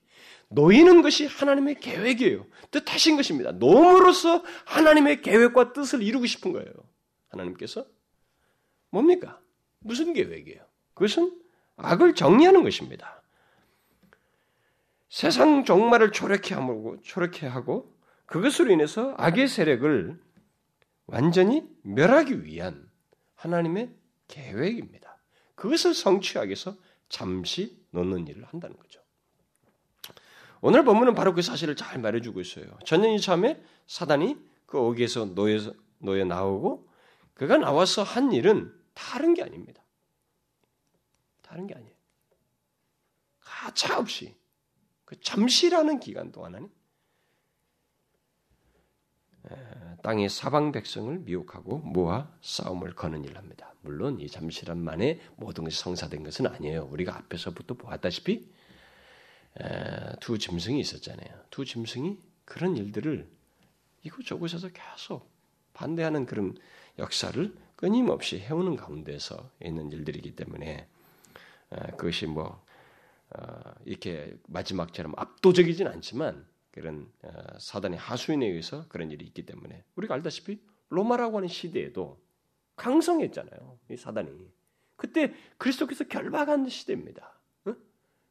[0.49, 2.45] 놓이는 것이 하나님의 계획이에요.
[2.71, 3.51] 뜻하신 것입니다.
[3.51, 6.71] 놓음으로써 하나님의 계획과 뜻을 이루고 싶은 거예요.
[7.29, 7.85] 하나님께서
[8.89, 9.39] 뭡니까?
[9.79, 10.61] 무슨 계획이에요?
[10.93, 11.39] 그것은
[11.77, 13.21] 악을 정리하는 것입니다.
[15.09, 17.93] 세상 종말을 초래케 하고 초래케 하고
[18.25, 20.19] 그것으로 인해서 악의 세력을
[21.07, 22.90] 완전히 멸하기 위한
[23.41, 23.93] 하나님의
[24.27, 25.17] 계획입니다.
[25.55, 26.77] 그것을 성취하기 위해서
[27.09, 29.01] 잠시 놓는 일을 한다는 거죠.
[30.61, 32.77] 오늘 본문은 바로 그 사실을 잘 말해주고 있어요.
[32.85, 36.87] 전년 이 참에 사단이 그 옥에서 놓여, 놓여 나오고
[37.33, 39.83] 그가 나와서 한 일은 다른 게 아닙니다.
[41.41, 41.95] 다른 게 아니에요.
[43.39, 44.35] 가차 없이
[45.03, 46.69] 그 잠시라는 기간 동안은
[50.03, 53.73] 땅의 사방 백성을 미혹하고 모아 싸움을 거는 일을 합니다.
[53.81, 56.87] 물론 이 잠시란 만에 모든 것이 성사된 것은 아니에요.
[56.91, 58.47] 우리가 앞에서부터 보았다시피
[60.19, 61.29] 두 짐승이 있었잖아요.
[61.49, 63.27] 두 짐승이 그런 일들을
[64.03, 65.29] 이곳저곳에서 계속
[65.73, 66.55] 반대하는 그런
[66.99, 70.87] 역사를 끊임없이 해오는 가운데서 있는 일들이기 때문에
[71.97, 72.63] 그것이 뭐
[73.33, 80.13] 어, 이렇게 마지막처럼 압도적이진 않지만 그런 어, 사단의 하수인에 의해서 그런 일이 있기 때문에 우리가
[80.15, 82.19] 알다시피 로마라고 하는 시대에도
[82.75, 83.79] 강성했잖아요.
[83.91, 84.29] 이 사단이
[84.95, 87.41] 그때 그리스도께서 결박한 시대입니다.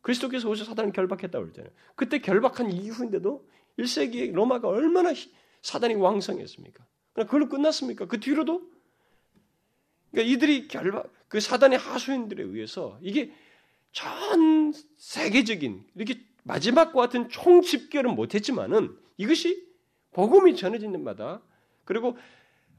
[0.02, 1.72] 그리스도께서 오셔 사단을 결박했다고 그랬잖아요.
[1.94, 3.46] 그때 결박한 이후인데도
[3.78, 5.12] 1세기에 로마가 얼마나
[5.62, 6.86] 사단이 왕성했습니까?
[7.14, 8.06] 그걸로 끝났습니까?
[8.06, 8.62] 그 뒤로도
[10.10, 13.32] 그러니까 이들이 결박 그 사단의 하수인들에 의해서 이게
[13.92, 19.66] 전 세계적인 이렇게 마지막과 같은 총 집결은 못했지만은 이것이
[20.12, 21.42] 복음이 전해지는 마다
[21.84, 22.16] 그리고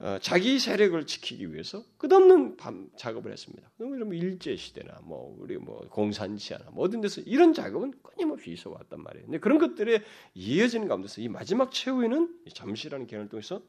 [0.01, 3.69] 어, 자기 세력을 지키기 위해서 끝없는 밤 작업을 했습니다.
[3.77, 9.25] 그러면 일제 시대나 뭐 우리 뭐 공산시아나 모든 데서 이런 작업은 끊임없이 있어 왔단 말이에요.
[9.27, 10.01] 근데 그런 것들에
[10.33, 13.61] 이어지는 가운데서 이 마지막 최후에는 잠시라는 개념을 통해서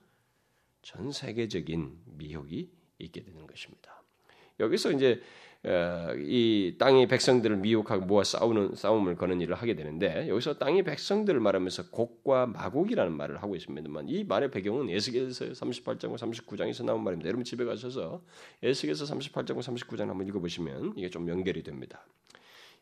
[0.81, 4.03] 전 세계적인 미혹이 있게 되는 것입니다.
[4.59, 5.52] 여기서 이제 어,
[6.19, 11.91] 이 땅의 백성들을 미혹하고 모아 싸우는 싸움을 거는 일을 하게 되는데 여기서 땅의 백성들을 말하면서
[11.91, 17.29] 곡과 마곡이라는 말을 하고 있습니다만 이 말의 배경은 에스겔서 38장과 39장에서 나온 말입니다.
[17.29, 18.23] 여러분 집에 가셔서
[18.63, 22.05] 에스겔서 38장과 39장 한번 읽어보시면 이게 좀 연결이 됩니다.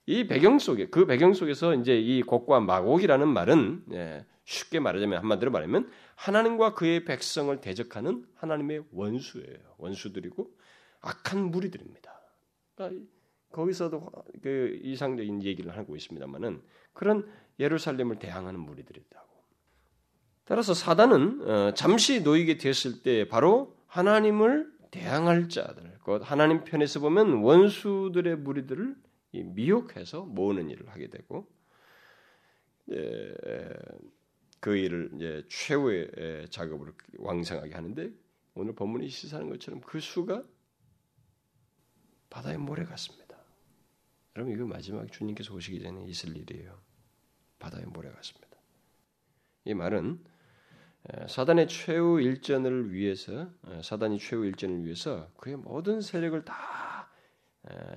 [0.06, 5.50] 이 배경 속에 그 배경 속에서 이제 이 곡과 마곡이라는 말은 예, 쉽게 말하자면 한마디로
[5.50, 9.58] 말하면 하나님과 그의 백성을 대적하는 하나님의 원수예요.
[9.76, 10.50] 원수들이고
[11.02, 12.19] 악한 무리들입니다.
[12.80, 13.10] 그러니까
[13.50, 14.10] 거기서도
[14.42, 16.62] 그 이상적인 얘기를 하고 있습니다만은
[16.92, 19.28] 그런 예루살렘을 대항하는 무리들이 있다고.
[20.44, 27.42] 따라서 사단은 어, 잠시 놓이게 되었을 때 바로 하나님을 대항할 자들, 곧 하나님 편에서 보면
[27.42, 28.96] 원수들의 무리들을
[29.32, 31.46] 미혹해서 모으는 일을 하게 되고
[34.58, 38.10] 그 일을 이제 최후의 작업으로 왕성하게 하는데
[38.54, 40.42] 오늘 본문이 시사하는 것처럼 그 수가
[42.30, 43.36] 바다의 모래 같습니다.
[44.36, 46.80] 여러분 이거 마지막 주님께서 오시기 전에 있을 일이에요.
[47.58, 48.56] 바다에 몰아갔습니다.
[49.64, 50.24] 이 말은
[51.28, 53.50] 사단의 최후 일전을 위해서
[53.82, 57.10] 사단이 최후 일전을 위해서 그의 모든 세력을 다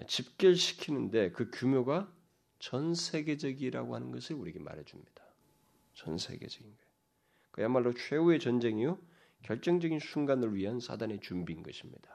[0.07, 2.11] 집결시키는데 그 규모가
[2.59, 5.23] 전 세계적이라고 하는 것을 우리에게 말해줍니다.
[5.93, 6.91] 전 세계적인 거예요.
[7.51, 8.99] 그야말로 최후의 전쟁이요
[9.43, 12.09] 결정적인 순간을 위한 사단의 준비인 것입니다.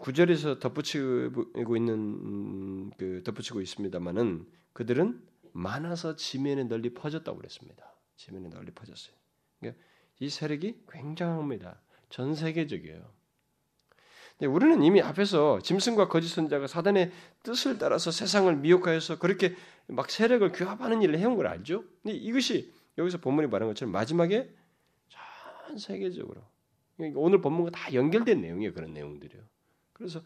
[0.00, 5.20] 구절에서 덧붙이고 있는 음, 그 덧붙이고 있습니다만은 그들은
[5.52, 7.92] 많아서 지면에 널리 퍼졌다고 그랬습니다.
[8.16, 9.14] 지면에 널리 퍼졌어요.
[9.60, 9.82] 그러니까
[10.20, 11.80] 이 세력이 굉장합니다.
[12.08, 13.22] 전 세계적이에요.
[14.42, 19.54] 우리는 이미 앞에서 짐승과 거짓 선자가 사단의 뜻을 따라서 세상을 미혹하여서 그렇게
[19.86, 21.84] 막 세력을 규합하는 일을 해온 걸 알죠.
[22.02, 24.52] 근데 이것이 여기서 본문이 말한 것처럼 마지막에
[25.08, 26.42] 전 세계적으로
[26.98, 28.72] 오늘 본문과 다 연결된 내용이에요.
[28.74, 29.42] 그런 내용들이요.
[29.92, 30.20] 그래서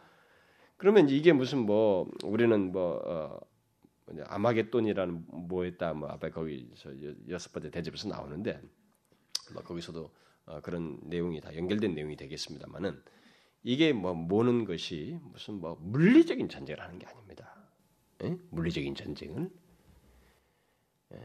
[0.77, 3.41] 그러면 이게 무슨 뭐 우리는 뭐 어,
[4.25, 6.91] 아마겟돈이라는 뭐였다 뭐 앞에 거기서
[7.29, 8.61] 여섯 번째 대접에서 나오는데
[9.53, 10.13] 뭐 거기서도
[10.47, 13.03] 어, 그런 내용이 다 연결된 내용이 되겠습니다만은
[13.63, 17.55] 이게 뭐 모는 것이 무슨 뭐 물리적인 전쟁을 하는 게 아닙니다.
[18.23, 18.37] 에?
[18.51, 19.51] 물리적인 전쟁을
[21.13, 21.19] 에,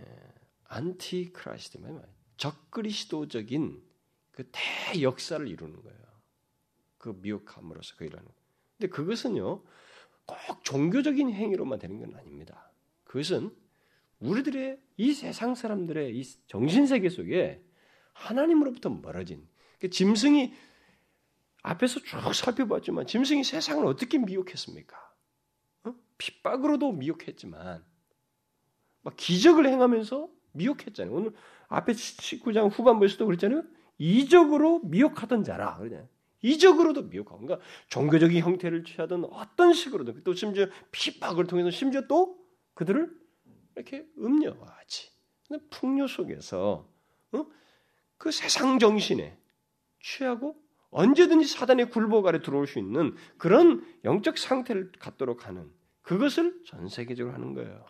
[0.65, 2.01] Antichrist 말
[2.37, 3.90] 적그리스도적인
[4.31, 5.99] 그 대역사를 이루는 거예요.
[6.97, 8.27] 그 미혹함으로써 그 일하는.
[8.77, 9.63] 근데 그것은요
[10.25, 12.71] 꼭 종교적인 행위로만 되는 건 아닙니다.
[13.03, 13.55] 그것은
[14.19, 17.63] 우리들의 이 세상 사람들의 이 정신 세계 속에
[18.13, 19.47] 하나님으로부터 멀어진
[19.79, 20.53] 그 짐승이
[21.63, 24.97] 앞에서 쭉 살펴봤지만 짐승이 세상을 어떻게 미혹했습니까?
[25.85, 25.95] 어?
[26.17, 27.83] 핍박으로도 미혹했지만
[29.01, 31.13] 막 기적을 행하면서 미혹했잖아요.
[31.13, 31.33] 오늘
[31.67, 33.63] 앞에 19장 후반부에서도 그랬잖아요.
[34.01, 35.77] 이적으로 미혹하던 자라.
[35.77, 36.07] 그냥
[36.41, 42.35] 이적으로도 미혹하고, 그러니까 종교적인 형태를 취하던 어떤 식으로든 또 심지어 핍박을 통해서 심지어 또
[42.73, 43.15] 그들을
[43.75, 45.11] 이렇게 음녀하지.
[45.69, 46.89] 풍요 속에서
[47.33, 47.45] 어?
[48.17, 49.37] 그 세상 정신에
[49.99, 50.55] 취하고
[50.89, 57.35] 언제든지 사단의 굴복 아래 들어올 수 있는 그런 영적 상태를 갖도록 하는 그것을 전 세계적으로
[57.35, 57.85] 하는 거예요.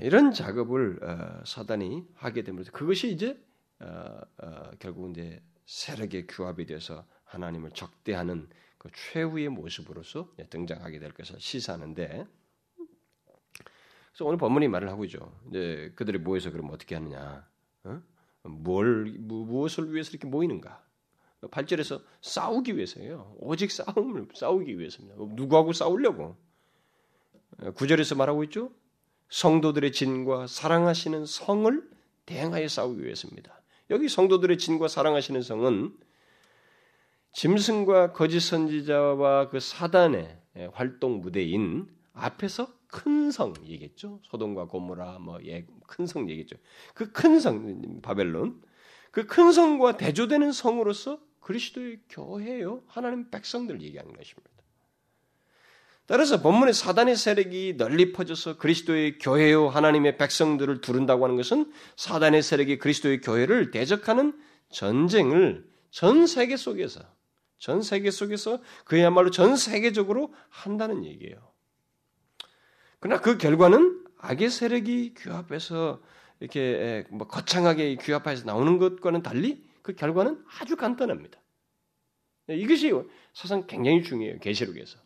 [0.00, 3.38] 이런 작업을 어, 사단이 하게 되면서 그것이 이제
[3.80, 11.40] 어, 어, 결국 이제 세력의 규합이 돼서 하나님을 적대하는 그 최후의 모습으로서 등장하게 될 것을
[11.40, 12.26] 시사하는데
[14.16, 15.38] 그래서 오늘 본문이 말을 하고 있죠.
[15.50, 17.46] 이제 그들이 모여서 그럼 어떻게 하느냐?
[17.84, 18.02] 어?
[18.44, 20.82] 뭘 무엇을 위해서 이렇게 모이는가?
[21.42, 23.36] 8절에서 싸우기 위해서예요.
[23.38, 25.16] 오직 싸움을 싸우기 위해서입니다.
[25.34, 26.36] 누구하고 싸우려고?
[27.58, 28.72] 9절에서 말하고 있죠.
[29.28, 31.90] 성도들의 진과 사랑하시는 성을
[32.26, 33.60] 대항하여 싸우기 위해서입니다.
[33.90, 35.96] 여기 성도들의 진과 사랑하시는 성은
[37.32, 40.40] 짐승과 거짓 선지자와 그 사단의
[40.72, 44.20] 활동 무대인 앞에서 큰 성 얘기했죠.
[44.22, 46.56] 소돔과 고모라 뭐큰 성 얘기했죠.
[46.94, 48.62] 그 큰 성 바벨론
[49.10, 54.50] 그 큰 성과 대조되는 성으로서 그리스도의 교회요 하나님 백성들 얘기하는 것입니다.
[56.06, 62.78] 따라서 본문의 사단의 세력이 널리 퍼져서 그리스도의 교회요 하나님의 백성들을 두른다고 하는 것은 사단의 세력이
[62.78, 64.38] 그리스도의 교회를 대적하는
[64.70, 67.00] 전쟁을 전 세계 속에서
[67.58, 71.38] 전 세계 속에서 그야말로 전 세계적으로 한다는 얘기예요.
[73.00, 76.00] 그러나 그 결과는 악의 세력이 규합해서
[76.38, 81.40] 이렇게 뭐 거창하게 규합해서 나오는 것과는 달리 그 결과는 아주 간단합니다.
[82.48, 82.92] 이것이
[83.32, 84.38] 사상 굉장히 중요해요.
[84.38, 85.05] 계시록에서.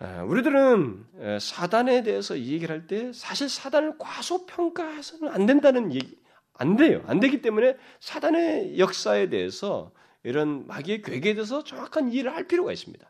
[0.00, 6.16] 우리들은 사단에 대해서 얘기를 할 때 사실 사단을 과소평가해서는 안 된다는 얘기
[6.54, 7.02] 안 돼요.
[7.06, 13.08] 안 되기 때문에 사단의 역사에 대해서 이런 마귀의 괴계에 대해서 정확한 이해를 할 필요가 있습니다.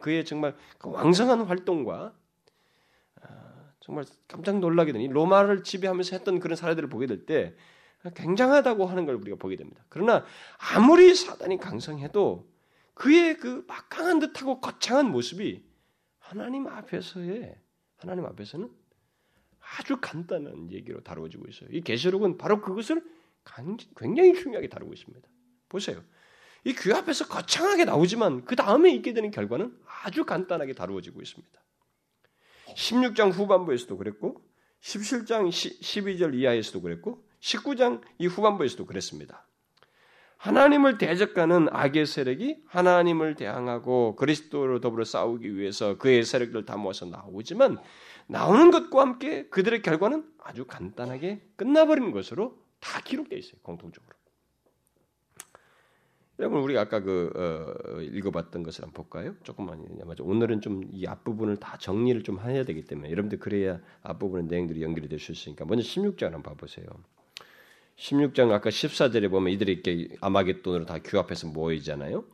[0.00, 2.14] 그의 정말 그 왕성한 활동과
[3.22, 3.26] 아,
[3.80, 7.54] 정말 깜짝 놀라게 되니 로마를 지배하면서 했던 그런 사례들을 보게 될 때
[8.14, 9.82] 굉장하다고 하는 걸 우리가 보게 됩니다.
[9.88, 10.24] 그러나
[10.74, 12.48] 아무리 사단이 강성해도
[12.94, 15.65] 그의 그 막강한 듯하고 거창한 모습이
[16.28, 17.56] 하나님 앞에서의
[17.98, 18.68] 하나님 앞에서는
[19.78, 21.68] 아주 간단한 얘기로 다루어지고 있어요.
[21.72, 23.02] 이 계시록은 바로 그것을
[23.96, 25.28] 굉장히 중요하게 다루고 있습니다.
[25.68, 26.02] 보세요.
[26.64, 31.60] 이 귀 앞에서 거창하게 나오지만 그 다음에 있게 되는 결과는 아주 간단하게 다루어지고 있습니다.
[32.74, 34.42] 16장 후반부에서도 그랬고
[34.80, 39.45] 17장 12절 이하에서도 그랬고 19장 이 후반부에서도 그랬습니다.
[40.38, 47.78] 하나님을 대적하는 악의 세력이 하나님을 대항하고 그리스도로 더불어 싸우기 위해서 그의 세력들을 다 모아서 나오지만
[48.28, 53.60] 나오는 것과 함께 그들의 결과는 아주 간단하게 끝나버리는 것으로 다 기록되어 있어요.
[53.62, 54.14] 공통적으로.
[56.38, 59.34] 여러분 우리 아까 그 어, 읽어봤던 것을 한번 볼까요?
[59.42, 60.22] 조금만 맞아.
[60.22, 65.08] 오늘은 좀 이 앞부분을 다 정리를 좀 해야 되기 때문에 여러분들 그래야 앞부분의 내용들이 연결이
[65.08, 66.86] 될 수 있으니까 먼저 16장 한번 봐보세요.
[67.96, 72.24] 16장 아까 14절에 보면 이들이 이렇게 아마겟돈으로 다 규합해서 모이잖아요.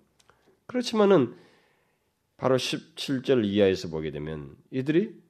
[0.66, 1.36] 그렇지만은
[2.36, 5.22] 바로 17절 이하에서 보게 되면 이들이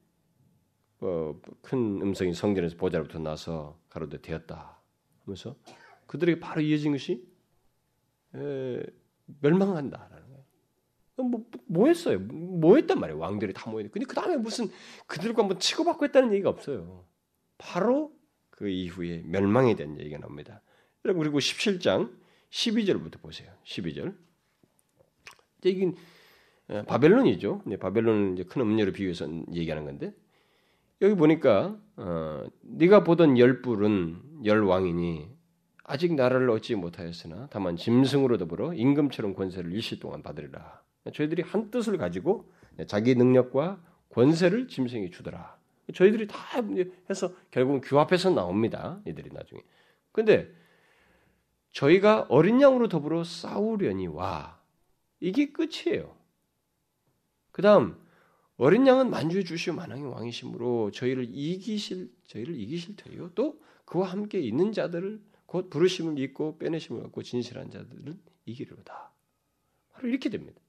[1.01, 4.79] 어, 큰 음성이 성전에서 보좌로부터 나서 가로되 되었다
[5.25, 5.55] 하면서
[6.07, 7.27] 그들에게 바로 이어진 것이
[8.35, 8.83] 에,
[9.41, 11.29] 멸망한다라는 거예요.
[11.29, 12.19] 뭐, 뭐 했어요?
[12.19, 13.19] 뭐 했단 말이에요?
[13.19, 13.91] 왕들이 다 모였는데.
[13.91, 14.69] 근데 그 다음에 무슨
[15.05, 17.05] 그들과 한번 치고받고 했다는 얘기가 없어요.
[17.57, 18.11] 바로
[18.55, 20.61] 그 이후에 멸망에 대한 얘기가 나옵니다.
[21.05, 22.11] 여러분, 그리고 17장
[22.49, 23.51] 12절부터 보세요.
[23.65, 24.15] 12절.
[25.65, 25.91] 이게
[26.87, 27.63] 바벨론이죠.
[27.79, 30.13] 바벨론은 이제 큰 음료를 비유해서 얘기하는 건데
[31.01, 35.29] 여기 보니까 어, 네가 보던 열 뿔은 열 왕이니
[35.83, 40.81] 아직 나라를 얻지 못하였으나 다만 짐승으로 더불어 임금처럼 권세를 일시 동안 받으리라.
[41.13, 42.49] 저희들이 한 뜻을 가지고
[42.87, 45.57] 자기 능력과 권세를 짐승이 주더라.
[45.91, 46.37] 저희들이 다
[47.09, 49.01] 해서 결국은 규합해서 나옵니다.
[49.05, 49.61] 이들이 나중에.
[50.11, 50.49] 근데
[51.71, 54.61] 저희가 어린 양으로 더불어 싸우려니 와.
[55.19, 56.15] 이게 끝이에요.
[57.51, 57.99] 그 다음,
[58.57, 63.31] 어린 양은 만주의 주시오 만왕의 왕이심으로 저희를 이기실, 저희를 이기실 터이요.
[63.35, 69.11] 또 그와 함께 있는 자들을 곧 부르심을 입고 빼내심을 갖고 진실한 자들은 이기리로다.
[69.91, 70.59] 바로 이렇게 됩니다.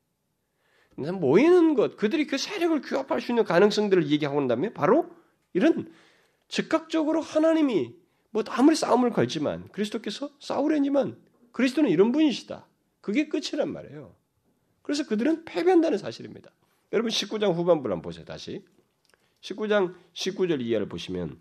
[0.97, 5.11] 모이는 것, 그들이 그 세력을 규합할 수 있는 가능성들을 얘기하고 난 다음에 바로
[5.53, 5.93] 이런
[6.49, 7.95] 즉각적으로 하나님이
[8.31, 11.17] 뭐 아무리 싸움을 걸지만 그리스도께서 싸우려니만
[11.53, 12.67] 그리스도는 이런 분이시다.
[13.01, 14.15] 그게 끝이란 말이에요.
[14.83, 16.51] 그래서 그들은 패배한다는 사실입니다.
[16.93, 18.25] 여러분 19장 후반부를 한번 보세요.
[18.25, 18.65] 다시
[19.41, 21.39] 19장 19절 이하를 보시면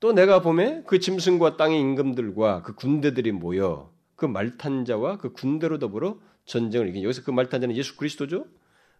[0.00, 6.18] 또 내가 봄에 그 짐승과 땅의 임금들과 그 군대들이 모여 그 말탄자와 그 군대로 더불어
[6.46, 8.46] 전쟁을 여기서 그 말탄자는 예수 그리스도죠.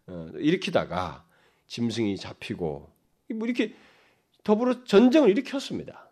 [0.06, 1.26] 어, 일으키다가
[1.66, 2.92] 짐승이 잡히고
[3.34, 3.74] 뭐 이렇게
[4.44, 6.08] 더불어 전쟁을 일으켰습니다.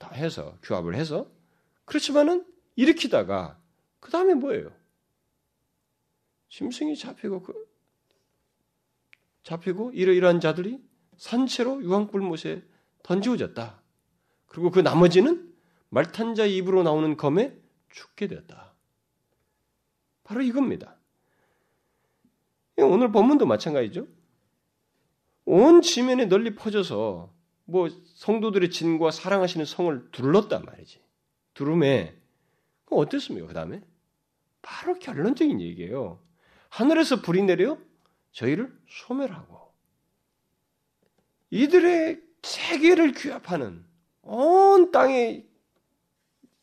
[0.00, 1.30] 다 해서 규합을 해서
[1.84, 2.44] 그렇지만은
[2.74, 3.58] 일으키다가
[4.00, 4.72] 그 다음에 뭐예요?
[6.48, 7.66] 짐승이 잡히고 그
[9.42, 10.80] 잡히고 이러이러한 자들이
[11.16, 12.62] 산채로 유황불못에
[13.02, 13.80] 던지어졌다.
[14.46, 15.54] 그리고 그 나머지는
[15.90, 17.56] 말탄자 입으로 나오는 검에
[17.90, 18.65] 죽게 되었다.
[20.26, 20.96] 바로 이겁니다.
[22.78, 24.08] 오늘 본문도 마찬가지죠.
[25.44, 27.32] 온 지면에 널리 퍼져서
[27.64, 31.00] 뭐 성도들의 진과 사랑하시는 성을 둘렀단 말이지.
[31.54, 32.20] 두름에
[32.86, 33.46] 어땠습니까?
[33.46, 33.80] 그 다음에
[34.62, 36.20] 바로 결론적인 얘기예요.
[36.70, 37.78] 하늘에서 불이 내려
[38.32, 39.72] 저희를 소멸하고
[41.50, 43.86] 이들의 세계를 규합하는
[44.22, 45.45] 온 땅의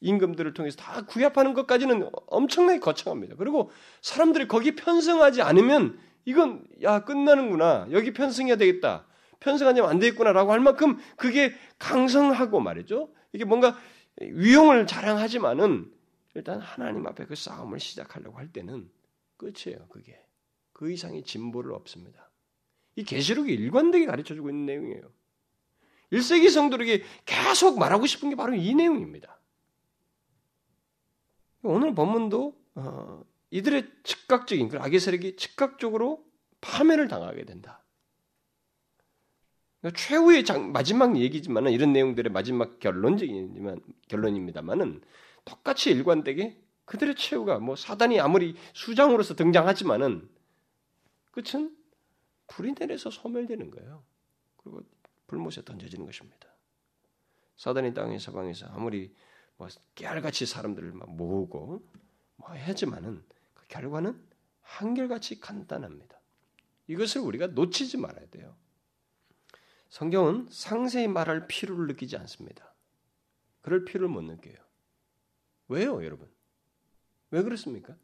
[0.04, 3.36] 임금들을 통해서 다 구합하는 것까지는 엄청나게 거창합니다.
[3.38, 9.06] 그리고 사람들이 거기 편성하지 않으면 이건 야 끝나는구나 여기 편성해야 되겠다
[9.40, 13.10] 편성하면 안 되겠구나라고 할 만큼 그게 강성하고 말이죠.
[13.32, 13.78] 이게 뭔가
[14.22, 15.92] 위용을 자랑하지만은
[16.36, 18.90] 일단 하나님 앞에 그 싸움을 시작하려고 할 때는
[19.38, 19.88] 끝이에요.
[19.90, 20.20] 그게
[20.74, 22.30] 그 이상의 진보를 없습니다.
[22.96, 25.12] 이 계시록이 일관되게 가르쳐주고 있는 내용이에요.
[26.12, 29.33] 1세기 성도에게 계속 말하고 싶은 게 바로 이 내용입니다.
[31.64, 36.26] 오늘 본문도 어, 이들의 즉각적인 그 악의 세력이 즉각적으로
[36.62, 37.84] 파멸을 당하게 된다.
[39.80, 45.02] 그러니까 최후의 장, 마지막 얘기지만 이런 내용들의 마지막 결론적이지만 결론입니다만은
[45.46, 50.30] 똑같이 일관되게 그들의 최후가 뭐 사단이 아무리 수장으로서 등장하지만은
[51.32, 51.76] 끝은
[52.48, 54.04] 불이 내려서 소멸되는 거예요.
[54.58, 54.82] 그리고
[55.28, 56.48] 불못에 던져지는 것입니다.
[57.58, 59.33] 사단이 땅의 서방에서 아무리 뭐
[59.96, 61.86] 깨알같이 사람들을 막 모으고
[62.36, 63.24] 뭐 하지만은
[63.54, 64.22] 그 결과는
[64.62, 66.20] 한결같이 간단합니다.
[66.88, 68.56] 이것을 우리가 놓치지 말아야 돼요.
[69.90, 72.74] 성경은 상세히 말할 필요를 느끼지 않습니다.
[73.62, 74.56] 그럴 필요를 못 느껴요.
[75.68, 76.30] 왜요, 여러분?
[77.32, 77.96] 왜 그렇습니까?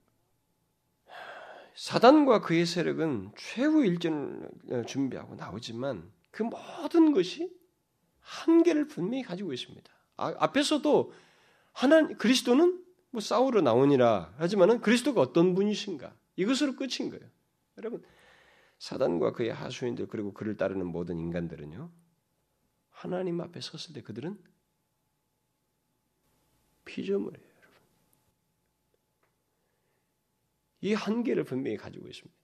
[1.75, 7.51] 사단과 그의 세력은 최후 일전을 준비하고 나오지만 그 모든 것이
[8.19, 9.91] 한계를 분명히 가지고 있습니다.
[10.17, 11.13] 아, 앞에서도
[11.79, 17.25] 하나 그리스도는 뭐 싸우러 나오니라 하지만은 그리스도가 어떤 분이신가 이것으로 끝인 거예요.
[17.77, 18.03] 여러분
[18.79, 21.89] 사단과 그의 하수인들 그리고 그를 따르는 모든 인간들은요
[22.89, 24.37] 하나님 앞에 섰을 때 그들은
[26.83, 27.77] 피조물이에요, 여러분.
[30.81, 32.37] 이 한계를 분명히 가지고 있습니다.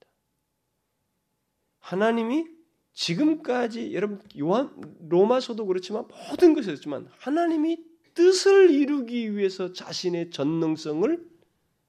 [1.79, 2.47] 하나님이
[2.93, 4.73] 지금까지 여러분 요한
[5.09, 11.25] 로마서도 그렇지만 모든 것이었지만 하나님이 뜻을 이루기 위해서 자신의 전능성을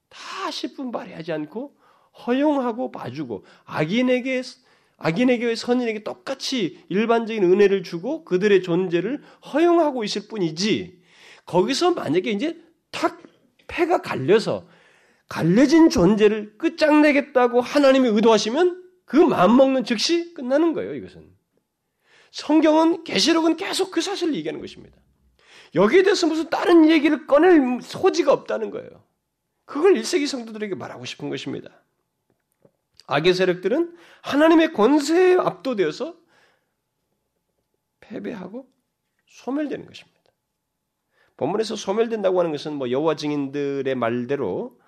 [0.08, 0.18] 다
[0.50, 1.76] 10분 발휘하지 않고
[2.26, 4.42] 허용하고 봐주고 악인에게
[4.98, 9.22] 악인에게 선인에게 똑같이 일반적인 은혜를 주고 그들의 존재를
[9.52, 11.00] 허용하고 있을 뿐이지
[11.44, 12.60] 거기서 만약에 이제
[12.90, 13.22] 탁
[13.66, 14.66] 패가 갈려서
[15.28, 21.28] 갈려진 존재를 끝장내겠다고 하나님이 의도하시면 그 마음 먹는 즉시 끝나는 거예요, 이것은.
[22.32, 24.96] 성경은, 계시록은 계속 그 사실을 얘기하는 것입니다.
[25.76, 29.04] 여기에 대해서 무슨 다른 얘기를 꺼낼 소지가 없다는 거예요.
[29.66, 31.70] 그걸 1세기 성도들에게 말하고 싶은 것입니다.
[33.06, 36.16] 악의 세력들은 하나님의 권세에 압도되어서
[38.00, 38.68] 패배하고
[39.26, 40.16] 소멸되는 것입니다.
[41.36, 44.80] 본문에서 소멸된다고 하는 것은 뭐 여호와 증인들의 말대로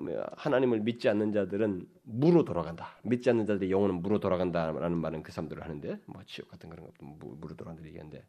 [0.00, 2.98] 뭐 하나님을 믿지 않는 자들은 무로 돌아간다.
[3.04, 7.06] 믿지 않는 자들의 영혼은 무로 돌아간다라는 말은 그 사람들을 하는데 뭐 지옥 같은 그런 것도
[7.06, 8.24] 무로 돌아간다 얘기하는데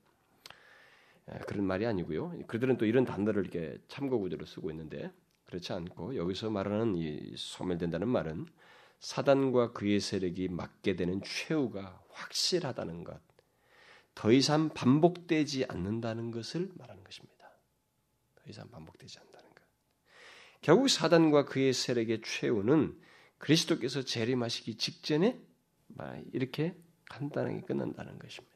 [1.48, 2.38] 그런 말이 아니고요.
[2.48, 5.12] 그들은 또 이런 단어를 이렇게 참고 구조로 쓰고 있는데
[5.46, 8.46] 그렇지 않고 여기서 말하는 이 소멸된다는 말은
[9.00, 13.22] 사단과 그의 세력이 맞게 되는 최후가 확실하다는 것,
[14.16, 17.50] 더 이상 반복되지 않는다는 것을 말하는 것입니다.
[18.36, 19.64] 더 이상 반복되지 않는다는 것.
[20.62, 22.98] 결국 사단과 그의 세력의 최후는
[23.38, 25.42] 그리스도께서 재림하시기 직전에
[26.32, 26.78] 이렇게
[27.10, 28.53] 간단하게 끝난다는 것입니다.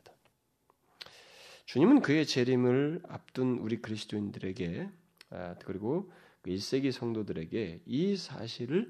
[1.67, 4.89] 주님은 그의 재림을 앞둔 우리 그리스도인들에게
[5.31, 6.09] 아, 그리고
[6.45, 8.89] 1세기 그 성도들에게 이 사실을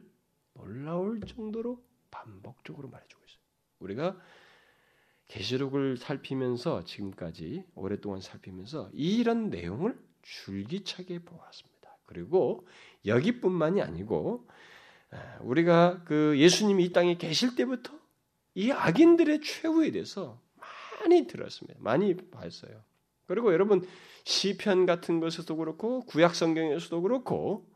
[0.53, 3.39] 놀라울 정도로 반복적으로 말해주고 있어요.
[3.79, 4.19] 우리가
[5.27, 11.97] 계시록을 살피면서 지금까지 오랫동안 살피면서 이런 내용을 줄기차게 보았습니다.
[12.05, 12.67] 그리고
[13.07, 14.47] 여기뿐만이 아니고
[15.41, 17.99] 우리가 그 예수님이 이 땅에 계실 때부터
[18.53, 20.39] 이 악인들의 최후에 대해서
[20.99, 21.79] 많이 들었습니다.
[21.81, 22.81] 많이 봤어요.
[23.25, 23.85] 그리고 여러분
[24.23, 27.67] 시편 같은 것에서도 그렇고 구약 성경에서도 그렇고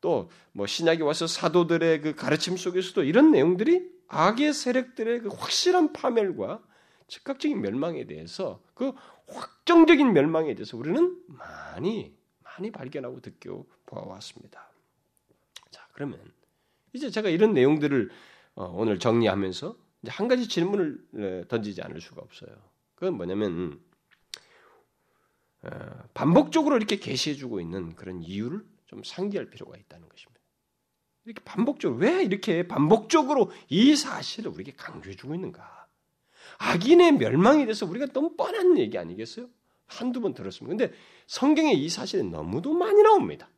[0.00, 6.60] 또 뭐 신약에 와서 사도들의 그 가르침 속에서도 이런 내용들이 악의 세력들의 그 확실한 파멸과
[7.06, 8.92] 즉각적인 멸망에 대해서 그
[9.28, 12.12] 확정적인 멸망에 대해서 우리는 많이
[12.42, 14.68] 많이 발견하고 듣고 보아왔습니다.
[15.70, 16.20] 자, 그러면
[16.92, 18.10] 이제 제가 이런 내용들을
[18.56, 19.76] 어, 오늘 정리하면서
[20.06, 22.50] 한 가지 질문을 던지지 않을 수가 없어요.
[22.94, 23.80] 그건 뭐냐면
[25.62, 25.70] 어,
[26.14, 30.40] 반복적으로 이렇게 게시해주고 있는 그런 이유를 좀 상기할 필요가 있다는 것입니다.
[31.24, 35.86] 이렇게 반복적으로 왜 이렇게 반복적으로 이 사실을 우리에게 강조해주고 있는가?
[36.58, 39.48] 악인의 멸망에 대해서 우리가 너무 뻔한 얘기 아니겠어요?
[39.86, 40.76] 한두 번 들었습니다.
[40.76, 40.96] 근데
[41.26, 43.50] 성경에 이 사실이 너무도 많이 나옵니다.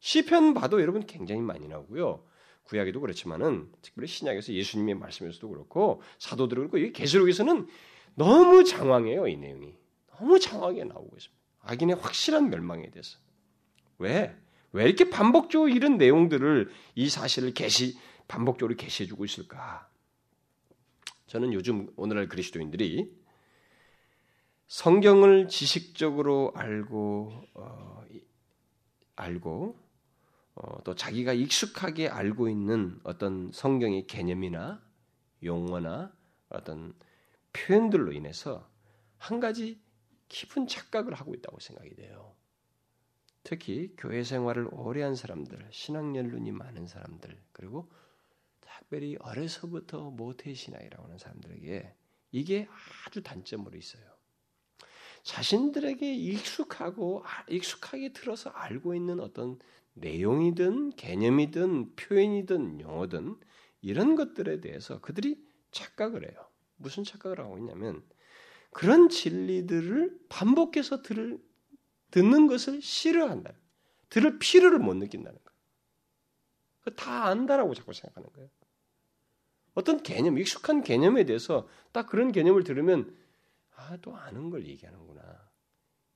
[0.00, 2.24] 시편 봐도 여러분 굉장히 많이 나오고요.
[2.64, 7.66] 구약에도 그렇지만은 특별히 신약에서 예수님의 말씀에서도 그렇고 사도들도 그렇고 이 계시록에서는
[8.14, 9.74] 너무 장황해요 이 내용이
[10.16, 11.42] 너무 장황하게 나오고 있습니다.
[11.60, 13.18] 악인의 확실한 멸망에 대해서
[13.98, 14.36] 왜?
[14.72, 19.88] 왜 이렇게 반복적으로 이런 내용들을 이 사실을 계시 반복적으로 계시해 주고 있을까?
[21.26, 23.10] 저는 요즘 오늘날 그리스도인들이
[24.66, 28.04] 성경을 지식적으로 알고 어,
[29.16, 29.78] 알고
[30.54, 34.82] 어, 또 자기가 익숙하게 알고 있는 어떤 성경의 개념이나
[35.42, 36.12] 용어나
[36.48, 36.94] 어떤
[37.52, 38.68] 표현들로 인해서
[39.16, 39.80] 한 가지
[40.28, 42.34] 깊은 착각을 하고 있다고 생각이 돼요.
[43.44, 47.90] 특히 교회 생활을 오래 한 사람들, 신앙 연륜이 많은 사람들, 그리고
[48.60, 51.94] 특별히 어려서부터 모태 신앙이라고 하는 사람들에게
[52.32, 52.68] 이게
[53.06, 54.02] 아주 단점으로 있어요.
[55.22, 59.58] 자신들에게 익숙하고 익숙하게 들어서 알고 있는 어떤
[59.94, 63.36] 내용이든 개념이든 표현이든 용어든
[63.80, 66.48] 이런 것들에 대해서 그들이 착각을 해요.
[66.76, 68.02] 무슨 착각을 하고 있냐면
[68.70, 71.38] 그런 진리들을 반복해서 들을
[72.10, 73.52] 듣는 것을 싫어한다.
[74.08, 76.96] 들을 필요를 못 느낀다는 거예요.
[76.96, 78.50] 다 안다라고 자꾸 생각하는 거예요.
[79.74, 83.16] 어떤 개념, 익숙한 개념에 대해서 딱 그런 개념을 들으면
[83.74, 85.50] 아, 또 아는 걸 얘기하는구나.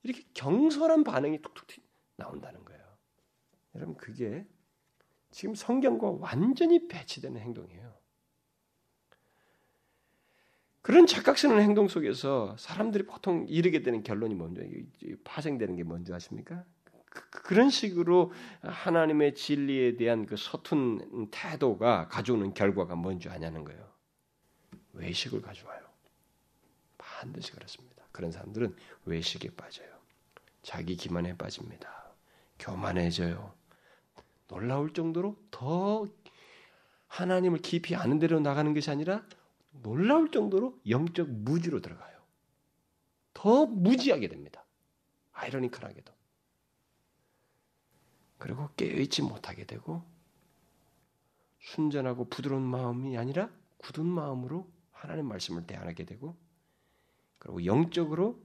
[0.03, 1.67] 이렇게 경솔한 반응이 툭툭
[2.15, 2.76] 나온다는 거예요.
[3.77, 4.45] 여러분, 그게
[5.31, 7.95] 지금 성경과 완전히 배치되는 행동이에요.
[10.81, 14.61] 그런 착각스러운 행동 속에서 사람들이 보통 이르게 되는 결론이 먼저
[15.25, 16.63] 파생되는 게 뭔지 아십니까?
[17.09, 23.91] 그, 런 식으로 하나님의 진리에 대한 그 서툰 태도가 가져오는 결과가 뭔지 아냐는 거예요.
[24.93, 25.81] 외식을 가져와요.
[26.97, 28.03] 반드시 그렇습니다.
[28.11, 28.75] 그런 사람들은
[29.05, 29.89] 외식에 빠져요.
[30.61, 32.13] 자기 기만에 빠집니다.
[32.59, 33.56] 교만해져요.
[34.47, 36.05] 놀라울 정도로 더
[37.07, 39.25] 하나님을 깊이 아는 대로 나가는 것이 아니라
[39.71, 42.17] 놀라울 정도로 영적 무지로 들어가요.
[43.33, 44.65] 더 무지하게 됩니다.
[45.31, 46.13] 아이러니컬하게도.
[48.37, 50.03] 그리고 깨어있지 못하게 되고
[51.59, 56.35] 순전하고 부드러운 마음이 아니라 굳은 마음으로 하나님 말씀을 대하게 되고
[57.39, 58.41] 그리고 영적으로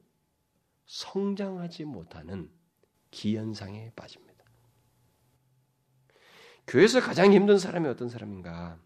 [0.86, 2.50] 성장하지 못하는
[3.10, 4.31] 기현상에 빠집니다.
[6.66, 8.78] 교회에서 가장 힘든 사람이 어떤 사람인가?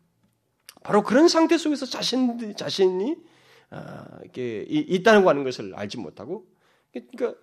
[0.83, 3.17] 바로 그런 상태 속에서 자신 자신이
[3.71, 6.47] 아, 이게 있다는 거 하는 것을 알지 못하고
[6.93, 7.35] 그러니까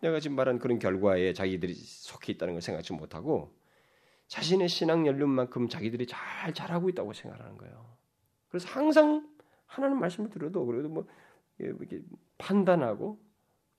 [0.00, 3.54] 내가 지금 말한 그런 결과에 자기들이 속해 있다는 걸 생각지 못하고
[4.28, 7.96] 자신의 신앙 연륜만큼 자기들이 잘 잘하고 있다고 생각하는 거예요.
[8.48, 9.28] 그래서 항상
[9.66, 11.06] 하나님 말씀을 들어도 그래도 뭐
[11.58, 12.00] 이렇게
[12.38, 13.18] 판단하고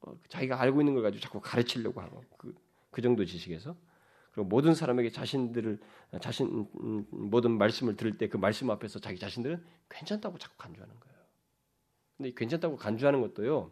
[0.02, 2.54] 어, 자기가 알고 있는 걸 가지고 자꾸 가르치려고 하고 그,
[2.92, 3.76] 그 정도 지식에서
[4.32, 5.80] 그리고 모든 사람에게 자신들을
[6.22, 11.18] 자신 음, 모든 말씀을 들을 때 그 말씀 앞에서 자기 자신들은 괜찮다고 자꾸 간주하는 거예요.
[12.18, 13.72] 근데 괜찮다고 간주하는 것도요.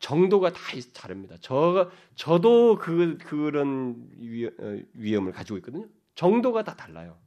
[0.00, 0.60] 정도가 다
[0.94, 1.36] 다릅니다.
[1.40, 4.08] 저 저도 그 그런
[4.58, 5.88] 어, 위험을 가지고 있거든요.
[6.14, 7.18] 정도가 다 달라요.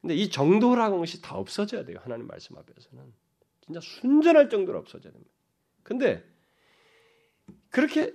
[0.00, 1.98] 근데 이 정도라는 것이 다 없어져야 돼요.
[2.02, 3.12] 하나님 말씀 앞에서는
[3.64, 5.32] 진짜 순전할 정도로 없어져야 됩니다.
[5.82, 6.24] 근데
[7.70, 8.14] 그렇게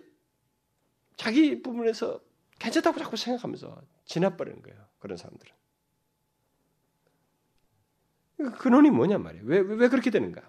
[1.16, 2.22] 자기 부분에서
[2.60, 4.78] 괜찮다고 자꾸 생각하면서 지나버리는 거예요.
[5.00, 5.54] 그런 사람들은.
[8.60, 9.46] 근원이 뭐냐 말이에요.
[9.46, 10.42] 왜, 왜 그렇게 되는가?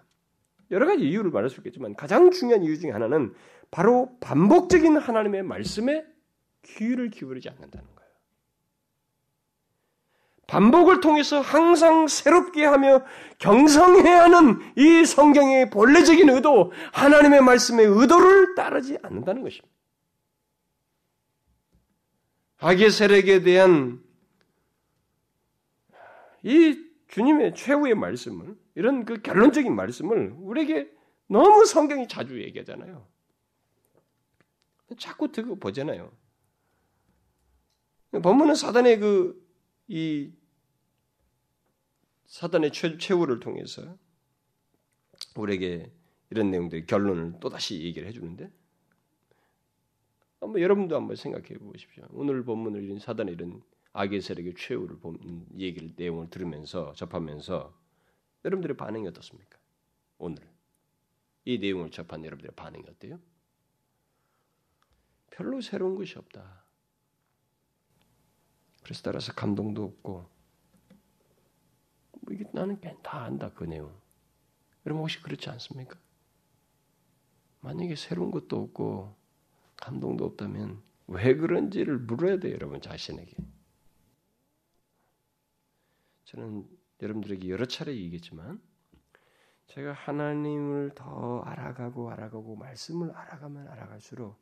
[0.71, 3.35] 여러 가지 이유를 말할 수 있겠지만 가장 중요한 이유 중에 하나는
[3.71, 6.05] 바로 반복적인 하나님의 말씀에
[6.65, 7.99] 귀를 기울이지 않는다는 거예요.
[10.47, 13.05] 반복을 통해서 항상 새롭게 하며
[13.39, 19.78] 경성해야 하는 이 성경의 본래적인 의도, 하나님의 말씀의 의도를 따르지 않는다는 것입니다.
[22.59, 24.03] 악의 세력에 대한
[26.43, 30.91] 이 주님의 최후의 말씀을 이런 그 결론적인 말씀을 우리에게
[31.27, 33.07] 너무 성경이 자주 얘기하잖아요.
[34.99, 36.11] 자꾸 듣고 보잖아요.
[38.23, 39.49] 본문은 사단의 그
[39.89, 40.31] 이
[42.27, 43.99] 사단의 최, 최후를 통해서
[45.35, 45.91] 우리에게
[46.31, 48.53] 이런 내용들의 결론을 또 다시 얘기를 해주는데
[50.41, 52.05] 한번 여러분도 한번 생각해 보십시오.
[52.11, 53.62] 오늘 본문을 이런 사단의 이런
[53.93, 57.76] 악의 세력의 최후를 본 얘기를 내용을 들으면서 접하면서
[58.45, 59.59] 여러분들의 반응이 어떻습니까?
[60.18, 60.49] 오늘
[61.45, 63.18] 이 내용을 접한 여러분들의 반응이 어때요?
[65.30, 66.64] 별로 새로운 것이 없다.
[68.82, 70.28] 그래서 따라서 감동도 없고
[72.12, 73.95] 뭐 이게 나는 다 안다 그 내용.
[74.86, 75.99] 여러분 혹시 그렇지 않습니까?
[77.61, 79.18] 만약에 새로운 것도 없고
[79.81, 83.35] 감동도 없다면 왜 그런지를 물어야 돼요, 여러분 자신에게.
[86.24, 86.68] 저는
[87.01, 88.61] 여러분들에게 여러 차례 얘기했지만
[89.68, 94.37] 제가 하나님을 더 알아가고 알아가고 말씀을 알아가면 알아갈수록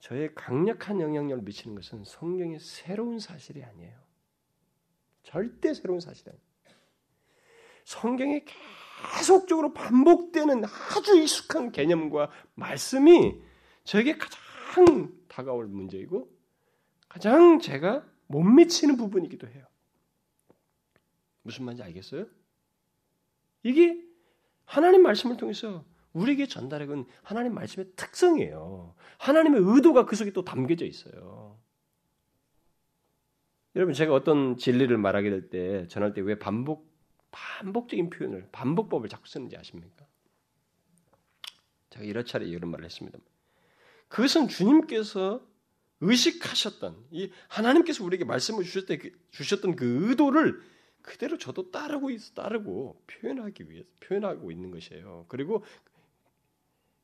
[0.00, 3.98] 저의 강력한 영향력을 미치는 것은 성경의 새로운 사실이 아니에요.
[5.22, 6.48] 절대 새로운 사실이 아니에요.
[7.84, 8.44] 성경에
[9.16, 13.40] 계속적으로 반복되는 아주 익숙한 개념과 말씀이
[13.84, 14.38] 저에게 가장
[15.28, 16.30] 다가올 문제이고
[17.08, 19.64] 가장 제가 못 미치는 부분이기도 해요.
[21.42, 22.26] 무슨 말인지 알겠어요?
[23.62, 24.02] 이게
[24.64, 28.94] 하나님 말씀을 통해서 우리에게 전달해온 하나님 말씀의 특성이에요.
[29.18, 31.58] 하나님의 의도가 그 속에 또 담겨져 있어요.
[33.76, 36.88] 여러분 제가 어떤 진리를 말하게 될 때 전할 때 왜 반복
[37.30, 40.06] 반복적인 표현을 반복법을 자꾸 쓰는지 아십니까?
[41.90, 43.18] 제가 여러 차례 이런 말을 했습니다.
[44.08, 45.46] 그것은 주님께서
[46.00, 50.62] 의식하셨던 이 하나님께서 우리에게 말씀을 주셨던 그, 의도를
[51.02, 55.26] 그대로 저도 따르고 있, 따르고 표현하기 위해서 표현하고 있는 것이에요.
[55.28, 55.64] 그리고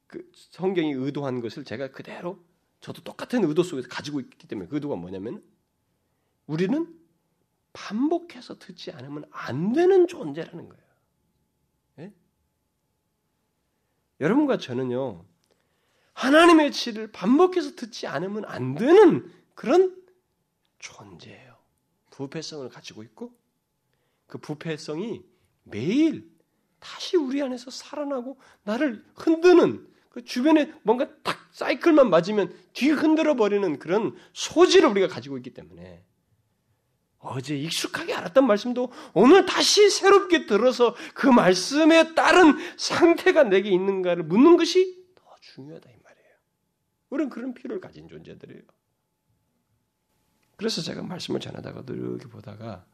[0.07, 2.43] 그 성경이 의도한 것을 제가 그대로
[2.81, 5.43] 저도 똑같은 의도 속에서 가지고 있기 때문에 그 의도가 뭐냐면
[6.47, 7.01] 우리는
[7.73, 10.85] 반복해서 듣지 않으면 안 되는 존재라는 거예요.
[12.01, 12.13] 예?
[14.21, 15.25] 여러분과 저는요
[16.15, 19.95] 하나님의 치를 반복해서 듣지 않으면 안 되는 그런
[20.79, 21.55] 존재예요.
[22.11, 23.33] 부패성을 가지고 있고
[24.27, 25.23] 그 부패성이
[25.65, 26.31] 매일
[26.79, 33.79] 다시 우리 안에서 살아나고 나를 흔드는 그 주변에 뭔가 딱 사이클만 맞으면 뒤 흔들어 버리는
[33.79, 36.05] 그런 소질을 우리가 가지고 있기 때문에
[37.19, 44.57] 어제 익숙하게 알았던 말씀도 오늘 다시 새롭게 들어서 그 말씀에 따른 상태가 내게 있는가를 묻는
[44.57, 45.91] 것이 더 중요하다.
[47.15, 48.63] 우리는 그런 필요를 가진 존재들이에요.
[50.57, 52.85] 그래서 제가 말씀을 전하다가 이렇게 보다가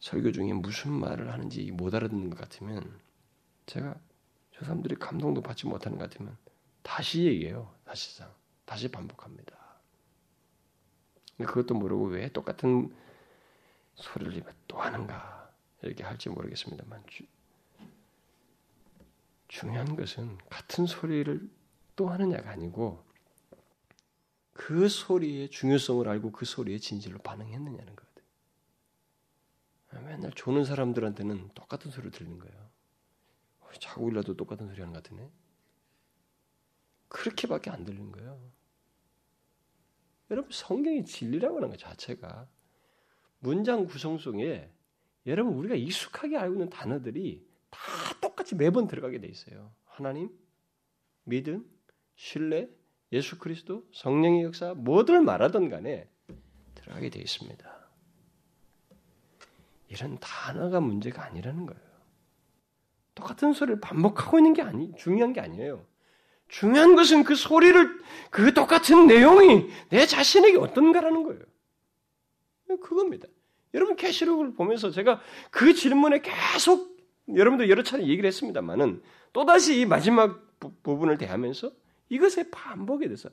[0.00, 3.00] 설교 중에 무슨 말을 하는지 못 알아듣는 것 같으면
[3.64, 3.98] 제가
[4.52, 6.36] 저 사람들이 감동도 받지 못하는 것 같으면
[6.82, 7.74] 다시 얘기해요.
[7.86, 8.30] 사실상
[8.66, 9.56] 다시 반복합니다.
[11.38, 12.94] 그것도 모르고 왜 똑같은
[13.94, 17.24] 소리를 또 하는가 이렇게 할지 모르겠습니다만 주,
[19.48, 21.48] 중요한 것은 같은 소리를
[21.96, 23.04] 또 하느냐가 아니고
[24.52, 28.24] 그 소리의 중요성을 알고 그 소리에 진실로 반응했느냐는 거거든.
[30.04, 32.64] 맨날 조는 사람들한테는 똑같은 소리를 들리는 거예요.
[33.80, 35.30] 자고 일어도 똑같은 소리 하는 것 같으네.
[37.08, 38.40] 그렇게밖에 안 들리는 거예요.
[40.30, 42.48] 여러분 성경의 진리라고 하는 것 자체가
[43.40, 44.72] 문장 구성 속에
[45.26, 47.80] 여러분 우리가 익숙하게 알고 있는 단어들이 다
[48.20, 49.72] 똑같이 매번 들어가게 돼 있어요.
[49.84, 50.30] 하나님,
[51.24, 51.68] 믿음,
[52.16, 52.68] 신뢰,
[53.12, 56.08] 예수 그리스도, 성령의 역사 뭐들 말하던 간에
[56.74, 57.74] 들어가게 돼 있습니다.
[59.88, 61.82] 이런 단어가 문제가 아니라는 거예요.
[63.14, 65.86] 똑같은 소리를 반복하고 있는 게 아니 중요한 게 아니에요.
[66.48, 71.42] 중요한 것은 그 소리를 그 똑같은 내용이 내 자신에게 어떤가라는 거예요.
[72.80, 73.28] 그겁니다.
[73.72, 76.96] 여러분 캐시록을 보면서 제가 그 질문에 계속
[77.34, 79.02] 여러분도 여러 차례 얘기를 했습니다만은
[79.32, 81.72] 또다시 이 마지막 부, 분을 대하면서
[82.08, 83.30] 이것에 반복에 대해서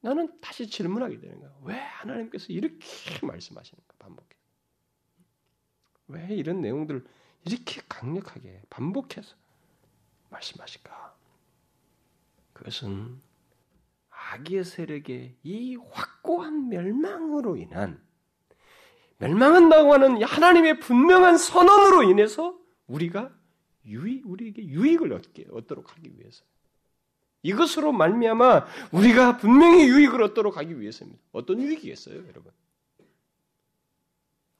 [0.00, 1.56] 나는 다시 질문하게 되는 거야.
[1.62, 2.78] 왜 하나님께서 이렇게
[3.26, 4.36] 말씀하시는가 반복해.
[6.08, 7.04] 왜 이런 내용들을
[7.44, 9.36] 이렇게 강력하게 반복해서
[10.30, 11.16] 말씀하실까?
[12.52, 13.20] 그것은
[14.10, 18.02] 악의 세력의 이 확고한 멸망으로 인한
[19.18, 23.34] 멸망한다고 하는 하나님의 분명한 선언으로 인해서 우리가
[23.86, 26.44] 유익 우리에게 유익을 얻게 얻도록 하기 위해서
[27.46, 31.22] 이것으로 말미암아 우리가 분명히 유익을 얻도록 하기 위해서입니다.
[31.32, 32.52] 어떤 유익이겠어요, 여러분?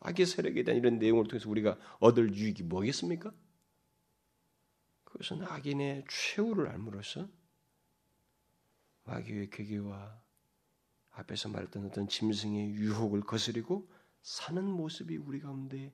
[0.00, 3.32] 악의 세력에 대한 이런 내용을 통해서 우리가 얻을 유익이 뭐겠습니까?
[5.04, 7.28] 그것은 악인의 최후를 알므로써
[9.04, 10.20] 마귀의 괴계와
[11.10, 13.90] 앞에서 말했던 어떤 짐승의 유혹을 거스리고
[14.22, 15.92] 사는 모습이 우리 가운데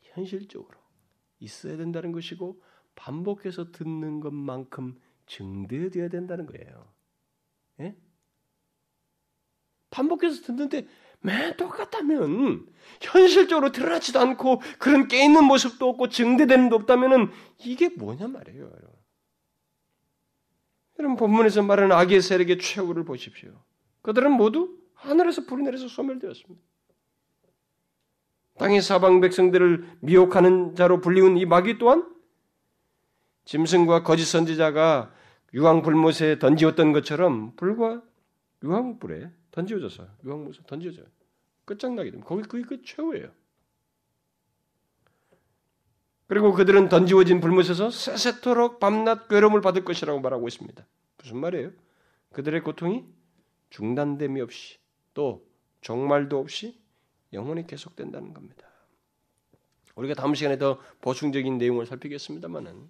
[0.00, 0.78] 현실적으로
[1.40, 2.62] 있어야 된다는 것이고
[2.94, 4.98] 반복해서 듣는 것만큼
[5.30, 6.92] 증대되어야 된다는 거예요.
[7.80, 7.96] 예?
[9.90, 10.86] 반복해서 듣는데
[11.20, 12.66] 매 똑같다면
[13.00, 18.64] 현실적으로 드러나지도 않고 그런 깨있는 모습도 없고 증대되는 도 없다면 이게 뭐냐 말이에요.
[18.64, 18.90] 여러분.
[20.98, 23.52] 여러분 본문에서 말하는 악의 세력의 최후를 보십시오.
[24.02, 26.60] 그들은 모두 하늘에서 불이 내려서 소멸되었습니다.
[28.58, 32.06] 땅의 사방 백성들을 미혹하는 자로 불리운 이 마귀 또한
[33.44, 35.12] 짐승과 거짓 선지자가
[35.54, 38.02] 유황불못에 던지었던 것처럼 불과
[38.62, 41.06] 유황불에 던지어져서 유황못에 던지어져요.
[41.64, 42.28] 끝장나게 됩니다.
[42.28, 43.30] 거기 그게 그 최후예요.
[46.26, 50.86] 그리고 그들은 던지워진 불못에서 세세토록 밤낮 괴로움을 받을 것이라고 말하고 있습니다.
[51.18, 51.72] 무슨 말이에요?
[52.32, 53.04] 그들의 고통이
[53.70, 54.78] 중단됨이 없이
[55.12, 55.44] 또
[55.80, 56.80] 종말도 없이
[57.32, 58.68] 영원히 계속된다는 겁니다.
[59.96, 62.88] 우리가 다음 시간에 더 보충적인 내용을 살피겠습니다만은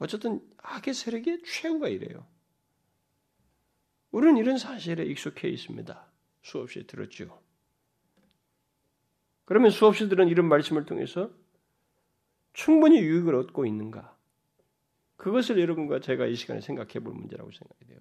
[0.00, 2.26] 어쨌든 악의 세력의 최후가 이래요.
[4.10, 6.06] 우리는 이런 사실에 익숙해 있습니다.
[6.42, 7.40] 수없이 들었죠.
[9.44, 11.30] 그러면 수없이 들은 이런 말씀을 통해서
[12.52, 14.16] 충분히 유익을 얻고 있는가?
[15.16, 17.98] 그것을 여러분과 제가 이 시간에 생각해 볼 문제라고 생각이 돼요.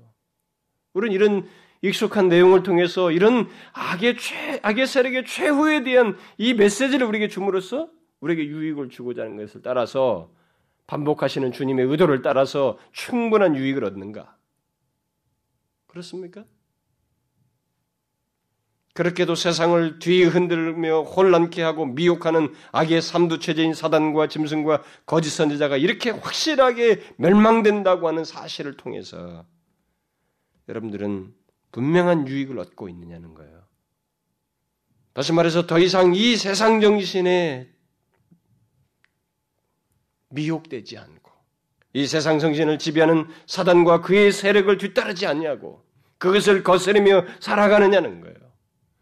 [0.94, 1.48] 우리는 이런
[1.82, 7.92] 익숙한 내용을 통해서 이런 악의 최, 악의 세력의 최후에 대한 이 메시지를 우리에게 줌으로써
[8.22, 10.34] 우리에게 유익을 주고자 하는 것을 따라서
[10.90, 14.36] 반복하시는 주님의 의도를 따라서 충분한 유익을 얻는가?
[15.86, 16.46] 그렇습니까?
[18.96, 28.08] 그렇게도 세상을 뒤흔들며 혼란케 하고 미혹하는 악의 삼두체제인 사단과 짐승과 거짓 선지자가 이렇게 확실하게 멸망된다고
[28.08, 29.46] 하는 사실을 통해서
[30.68, 31.36] 여러분들은
[31.72, 33.62] 분명한 유익을 얻고 있느냐는 거예요.
[35.14, 37.79] 다시 말해서 더 이상 이 세상 정신에
[40.30, 41.32] 미혹되지 않고
[41.94, 45.84] 이 세상 정신을 지배하는 사단과 그의 세력을 뒤따르지 않냐고
[46.18, 48.38] 그것을 거스르며 살아가느냐는 거예요.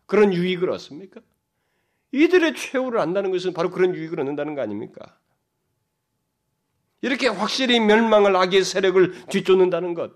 [0.05, 1.19] 그런 유익을 얻습니까?
[2.11, 5.17] 이들의 최후를 안다는 것은 바로 그런 유익을 얻는다는 거 아닙니까?
[7.01, 10.13] 이렇게 확실히 멸망을 악의 세력을 뒤쫓는다는 것.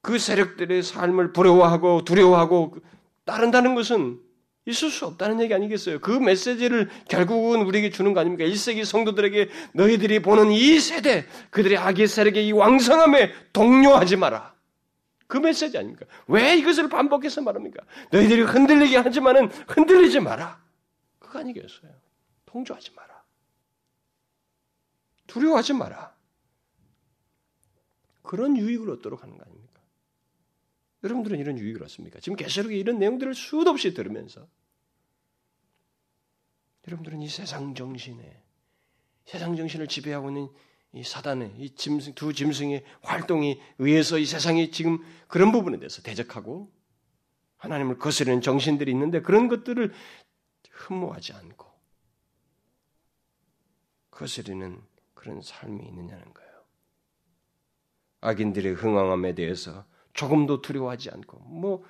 [0.00, 2.76] 그 세력들의 삶을 부러워하고 두려워하고
[3.24, 4.20] 따른다는 것은
[4.66, 6.00] 있을 수 없다는 얘기 아니겠어요?
[6.00, 8.44] 그 메시지를 결국은 우리에게 주는 거 아닙니까?
[8.44, 14.54] 1세기 성도들에게 너희들이 보는 이 세대, 그들의 악의 세력의 이 왕성함에 동요하지 마라.
[15.28, 16.06] 그 메시지 아닙니까?
[16.26, 17.82] 왜 이것을 반복해서 말합니까?
[18.10, 20.60] 너희들이 흔들리게 하지만은 흔들리지 마라.
[21.20, 21.92] 그거 아니겠어요?
[22.46, 23.22] 통조하지 마라.
[25.28, 26.12] 두려워하지 마라.
[28.22, 29.55] 그런 유익을 얻도록 하는 거 아닙니까?
[31.06, 32.18] 여러분들은 이런 유익을 얻습니까?
[32.20, 34.46] 지금 계시록에 이런 내용들을 수도 없이 들으면서
[36.86, 38.42] 여러분들은 이 세상 정신에
[39.24, 40.48] 세상 정신을 지배하고 있는
[40.92, 44.98] 이 사단의 이 짐승 두 짐승의 활동에 의해서 이 세상이 지금
[45.28, 46.72] 그런 부분에 대해서 대적하고
[47.56, 49.92] 하나님을 거스르는 정신들이 있는데 그런 것들을
[50.70, 51.66] 흠모하지 않고
[54.10, 54.80] 거스르는
[55.14, 56.50] 그런 삶이 있느냐는 거예요.
[58.22, 59.84] 악인들의 흥황함에 대해서
[60.16, 61.84] 조금도 두려워하지 않고 뭐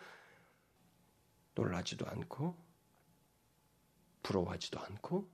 [1.55, 2.57] 놀라지도 않고
[4.23, 5.29] 부러워하지도 않고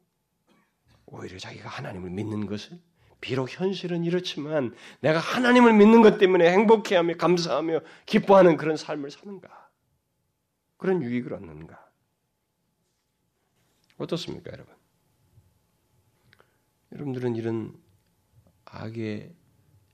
[1.07, 2.79] 오히려 자기가 하나님을 믿는 것을
[3.21, 9.71] 비록 현실은 이렇지만 내가 하나님을 믿는 것 때문에 행복해하며 감사하며 기뻐하는 그런 삶을 사는가?
[10.77, 11.91] 그런 유익을 얻는가?
[13.99, 14.75] 어떻습니까, 여러분?
[16.93, 17.81] 여러분들은 이런
[18.65, 19.33] 악의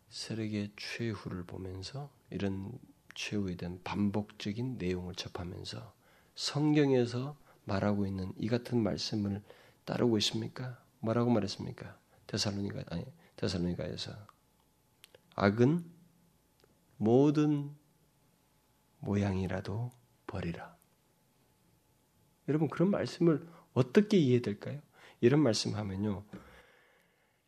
[0.09, 2.78] 세력의 최후를 보면서 이런
[3.14, 5.94] 최후에 대한 반복적인 내용을 접하면서
[6.34, 9.42] 성경에서 말하고 있는 이 같은 말씀을
[9.84, 10.82] 따르고 있습니까?
[11.00, 11.98] 뭐라고 말했습니까?
[12.26, 13.04] 데살로니가 아니
[13.36, 14.12] 데살로니가에서
[15.34, 15.84] 악은
[16.96, 17.74] 모든
[19.00, 19.90] 모양이라도
[20.26, 20.76] 버리라.
[22.48, 24.80] 여러분 그런 말씀을 어떻게 이해될까요?
[25.20, 26.24] 이런 말씀하면요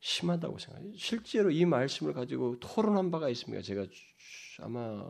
[0.00, 0.92] 심하다고 생각해요.
[0.96, 3.62] 실제로 이 말씀을 가지고 토론한 바가 있습니다.
[3.62, 3.86] 제가
[4.60, 5.04] 아마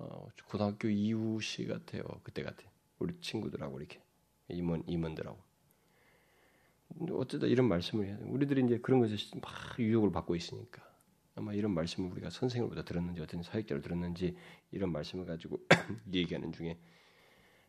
[0.49, 2.03] 고등학교 이후 시 같아요.
[2.23, 2.63] 그때 같아.
[2.99, 4.03] 우리 친구들하고 이렇게
[4.49, 5.39] 임원 임원들하고.
[7.13, 8.25] 어쩌다 이런 말씀을 해야 돼.
[8.25, 10.83] 우리들이 이제 그런 것에 막 유혹을 받고 있으니까
[11.37, 14.37] 아마 이런 말씀을 우리가 선생으로부터 들었는지 어떤 사역자로 들었는지
[14.73, 15.61] 이런 말씀을 가지고
[16.13, 16.79] 얘기하는 중에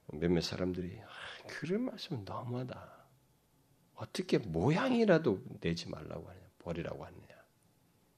[0.07, 3.01] 몇몇 사람들이 아, 그런 말씀은 너무하다.
[3.93, 7.27] 어떻게 모양이라도 내지 말라고 하냐, 버리라고 하느냐.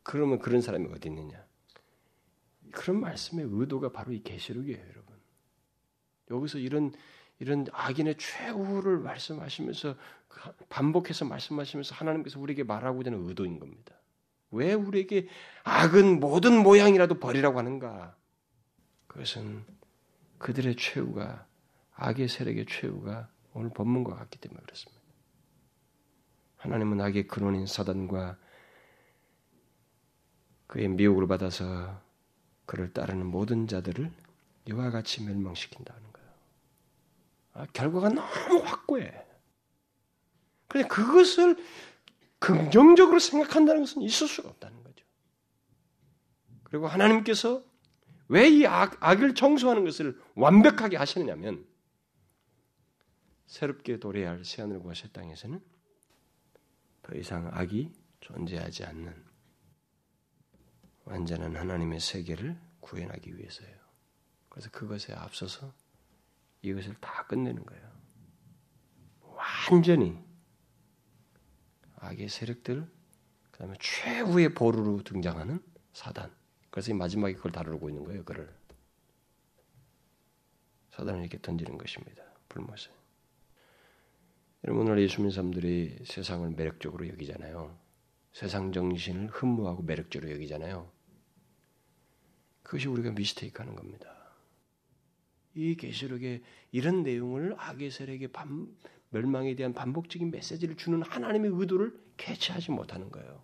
[0.04, 1.44] 그러면 그런 사람이 어디 있느냐?
[2.72, 5.16] 그런 말씀의 의도가 바로 이 계시록이에요, 여러분.
[6.30, 6.94] 여기서 이런
[7.40, 9.96] 이런 악인의 최후를 말씀하시면서
[10.70, 13.96] 반복해서 말씀하시면서 하나님께서 우리에게 말하고자 하는 의도인 겁니다.
[14.52, 15.28] 왜 우리에게
[15.64, 18.16] 악은 모든 모양이라도 버리라고 하는가?
[19.08, 19.66] 그것은
[20.38, 21.48] 그들의 최후가
[21.96, 25.03] 악의 세력의 최후가 오늘 본문과 같기 때문에 그렇습니다.
[26.64, 28.38] 하나님은 악의 근원인 사단과
[30.68, 32.02] 그의 미혹을 받아서
[32.66, 34.10] 그를 따르는 모든 자들을
[34.70, 36.30] 이와 같이 멸망시킨다는 거예요.
[37.52, 39.26] 아, 결과가 너무 확고해.
[40.70, 41.58] 그런데 그것을
[42.40, 45.06] 긍정적으로 생각한다는 것은 있을 수가 없다는 거죠.
[46.64, 47.62] 그리고 하나님께서
[48.30, 51.68] 왜 이 악을 청소하는 것을 완벽하게 하시느냐면
[53.48, 55.62] 새롭게 도래할 새하늘과 새 땅에서는
[57.04, 59.24] 더 이상 악이 존재하지 않는
[61.06, 63.78] 완전한 하나님의 세계를 구현하기 위해서예요.
[64.50, 65.74] 그래서 그것에 앞서서
[66.62, 67.92] 이것을 다 끝내는 거예요.
[69.22, 70.18] 완전히
[71.98, 72.90] 악의 세력들,
[73.52, 76.34] 그 다음에 최후의 보루로 등장하는 사단.
[76.70, 78.54] 그래서 이 마지막에 그걸 다루고 있는 거예요, 그를.
[80.92, 82.24] 사단을 이렇게 던지는 것입니다.
[82.50, 83.03] 불못에.
[84.66, 87.78] 여러분, 오늘 예수 믿는 사람들이 세상을 매력적으로 여기잖아요.
[88.32, 90.90] 세상 정신을 흠모하고 매력적으로 여기잖아요.
[92.64, 94.16] 그것이 우리가 미스테이크 하는 겁니다.
[95.54, 96.42] 이 계시록에
[96.72, 98.74] 이런 내용을 악의 세력의 반,
[99.10, 103.44] 멸망에 대한 반복적인 메시지를 주는 하나님의 의도를 캐치하지 못하는 거예요.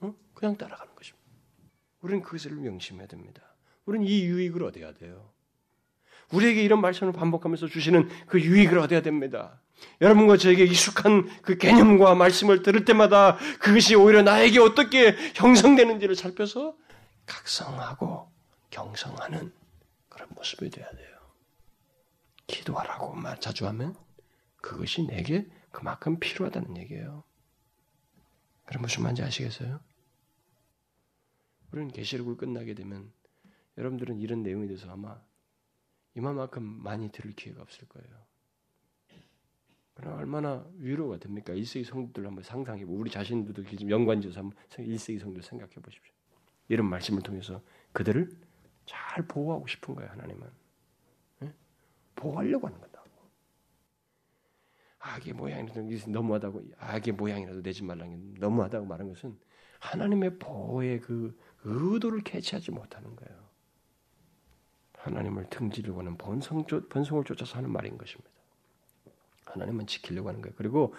[0.00, 0.14] 어?
[0.34, 1.24] 그냥 따라가는 것입니다.
[2.00, 3.42] 우리는 그것을 명심해야 됩니다.
[3.86, 5.30] 우리는 이 유익을 얻어야 돼요.
[6.32, 9.62] 우리에게 이런 말씀을 반복하면서 주시는 그 유익을 얻어야 됩니다.
[10.00, 16.76] 여러분과 저에게 익숙한 그 개념과 말씀을 들을 때마다 그것이 오히려 나에게 어떻게 형성되는지를 살펴서
[17.26, 18.30] 각성하고
[18.70, 19.52] 경성하는
[20.08, 21.18] 그런 모습이 돼야 돼요.
[22.46, 23.94] 기도하라고 말 자주 하면
[24.60, 27.24] 그것이 내게 그만큼 필요하다는 얘기예요.
[28.64, 29.80] 그럼 무슨 말인지 아시겠어요?
[31.72, 33.12] 우리는 계시록을 끝나게 되면
[33.76, 35.20] 여러분들은 이런 내용에 대해서 아마
[36.14, 38.27] 이만큼 많이 들을 기회가 없을 거예요.
[40.06, 41.52] 얼마나 위로가 됩니까?
[41.52, 46.12] 1세기 성도들 한번 상상해 보고 우리 자신들도 지금 연관지어서 한번 1세기 성도 생각해 보십시오.
[46.68, 47.60] 이런 말씀을 통해서
[47.92, 48.30] 그들을
[48.86, 50.48] 잘 보호하고 싶은 거예요, 하나님은.
[51.40, 51.52] 네?
[52.14, 52.98] 보호하려고 하는 거다.
[55.08, 59.38] 악의 모양이라도 너무하다고 악의 모양이라도 내지 말라는 너무하다고 말한 것은
[59.80, 63.48] 하나님의 보호의 그 의도를 캐치하지 못하는 거예요.
[64.94, 68.30] 하나님을 등지려고 하는 본성, 본성을 쫓아서 하는 말인 것입니다.
[69.52, 70.54] 하나님은 지키려고 하는 거예요.
[70.56, 70.94] 그리고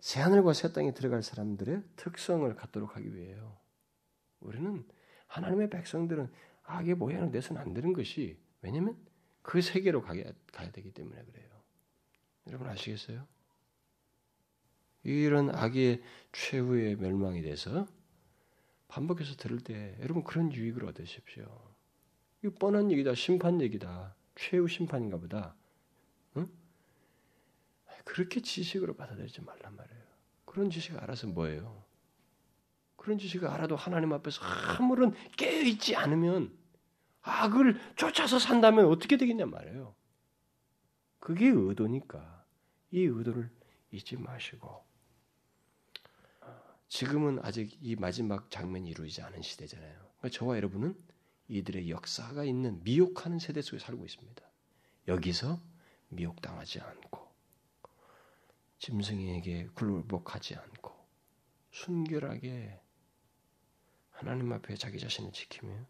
[0.00, 3.58] 새 하늘과 새 땅에 들어갈 사람들의 특성을 갖도록 하기 위해요.
[4.40, 4.84] 우리는
[5.26, 6.30] 하나님의 백성들은
[6.64, 8.96] 악의 모양을 내서는 안 되는 것이 왜냐하면
[9.42, 11.48] 그 세계로 가야, 가야 되기 때문에 그래요.
[12.48, 13.26] 여러분 아시겠어요?
[15.02, 17.86] 이런 악의 최후의 멸망에 대해서
[18.88, 21.44] 반복해서 들을 때 여러분 그런 유익을 얻으십시오.
[22.42, 25.54] 이거 뻔한 얘기다, 심판 얘기다, 최후 심판인가 보다.
[28.06, 28.12] 응?
[28.16, 30.02] 그렇게 지식으로 받아들이지 말란 말이에요.
[30.44, 31.84] 그런 지식을 알아서 뭐예요?
[32.96, 36.56] 그런 지식을 알아도 하나님 앞에서 아무런 깨어있지 않으면
[37.22, 39.94] 악을 쫓아서 산다면 어떻게 되겠냐 말이에요.
[41.18, 42.44] 그게 의도니까
[42.92, 43.50] 이 의도를
[43.90, 44.84] 잊지 마시고
[46.88, 49.98] 지금은 아직 이 마지막 장면이 이루어지지 않은 시대잖아요.
[50.18, 50.96] 그러니까 저와 여러분은
[51.48, 54.42] 이들의 역사가 있는 미혹하는 세대 속에 살고 있습니다.
[55.08, 55.60] 여기서
[56.08, 57.25] 미혹당하지 않고
[58.78, 60.94] 짐승에게 굴복하지 않고
[61.70, 62.80] 순결하게
[64.10, 65.86] 하나님 앞에 자기 자신을 지키며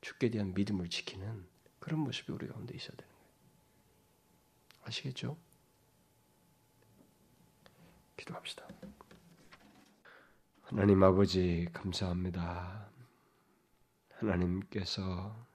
[0.00, 1.46] 죽게 대한 믿음을 지키는
[1.78, 3.26] 그런 모습이 우리 가운데 있어야 되는 거예요.
[4.84, 5.38] 아시겠죠?
[8.16, 8.66] 기도합시다.
[10.62, 12.90] 하나님 아버지 감사합니다.
[14.14, 15.46] 하나님께서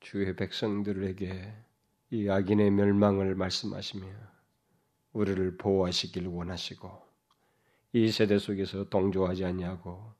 [0.00, 1.54] 주의 백성들에게
[2.10, 4.33] 이 악인의 멸망을 말씀하시며
[5.14, 7.02] 우리를 보호하시길 원하시고
[7.94, 10.12] 이 세대 속에서 동조하지 않냐고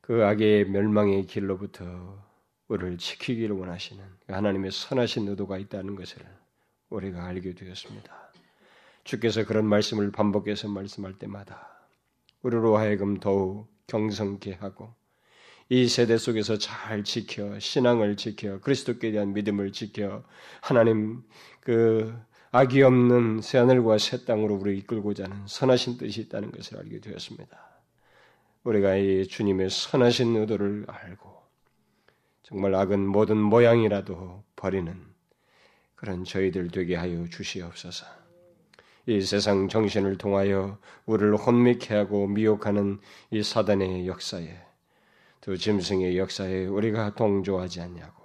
[0.00, 2.24] 그 악의 멸망의 길로부터
[2.68, 6.24] 우리를 지키기를 원하시는 하나님의 선하신 의도가 있다는 것을
[6.88, 8.32] 우리가 알게 되었습니다.
[9.04, 11.68] 주께서 그런 말씀을 반복해서 말씀할 때마다
[12.42, 14.94] 우리로 하여금 더욱 경성케 하고
[15.70, 20.24] 이 세대 속에서 잘 지켜 신앙을 지켜 그리스도께 대한 믿음을 지켜
[20.62, 21.22] 하나님
[21.60, 22.18] 그
[22.50, 27.58] 악이 없는 새 하늘과 새 땅으로 우리를 이끌고자 하는 선하신 뜻이 있다는 것을 알게 되었습니다.
[28.64, 31.38] 우리가 이 주님의 선하신 의도를 알고
[32.42, 34.98] 정말 악은 모든 모양이라도 버리는
[35.94, 38.06] 그런 저희들 되게 하여 주시옵소서.
[39.06, 42.98] 이 세상 정신을 통하여 우리를 혼미케 하고 미혹하는
[43.30, 44.58] 이 사단의 역사에
[45.42, 48.22] 또 짐승의 역사에 우리가 동조하지 않냐고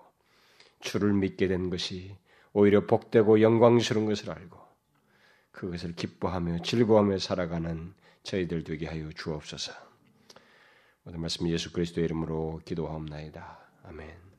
[0.80, 2.15] 주를 믿게 된 것이
[2.54, 4.58] 오히려 복되고 영광스러운 것을 알고
[5.51, 7.93] 그것을 기뻐하며 즐거워하며 살아가는
[8.24, 9.74] 저희들 되게 하여 주옵소서.
[11.06, 13.60] 오늘 말씀 예수 그리스도의 이름으로 기도하옵나이다.
[13.84, 14.32] 아멘.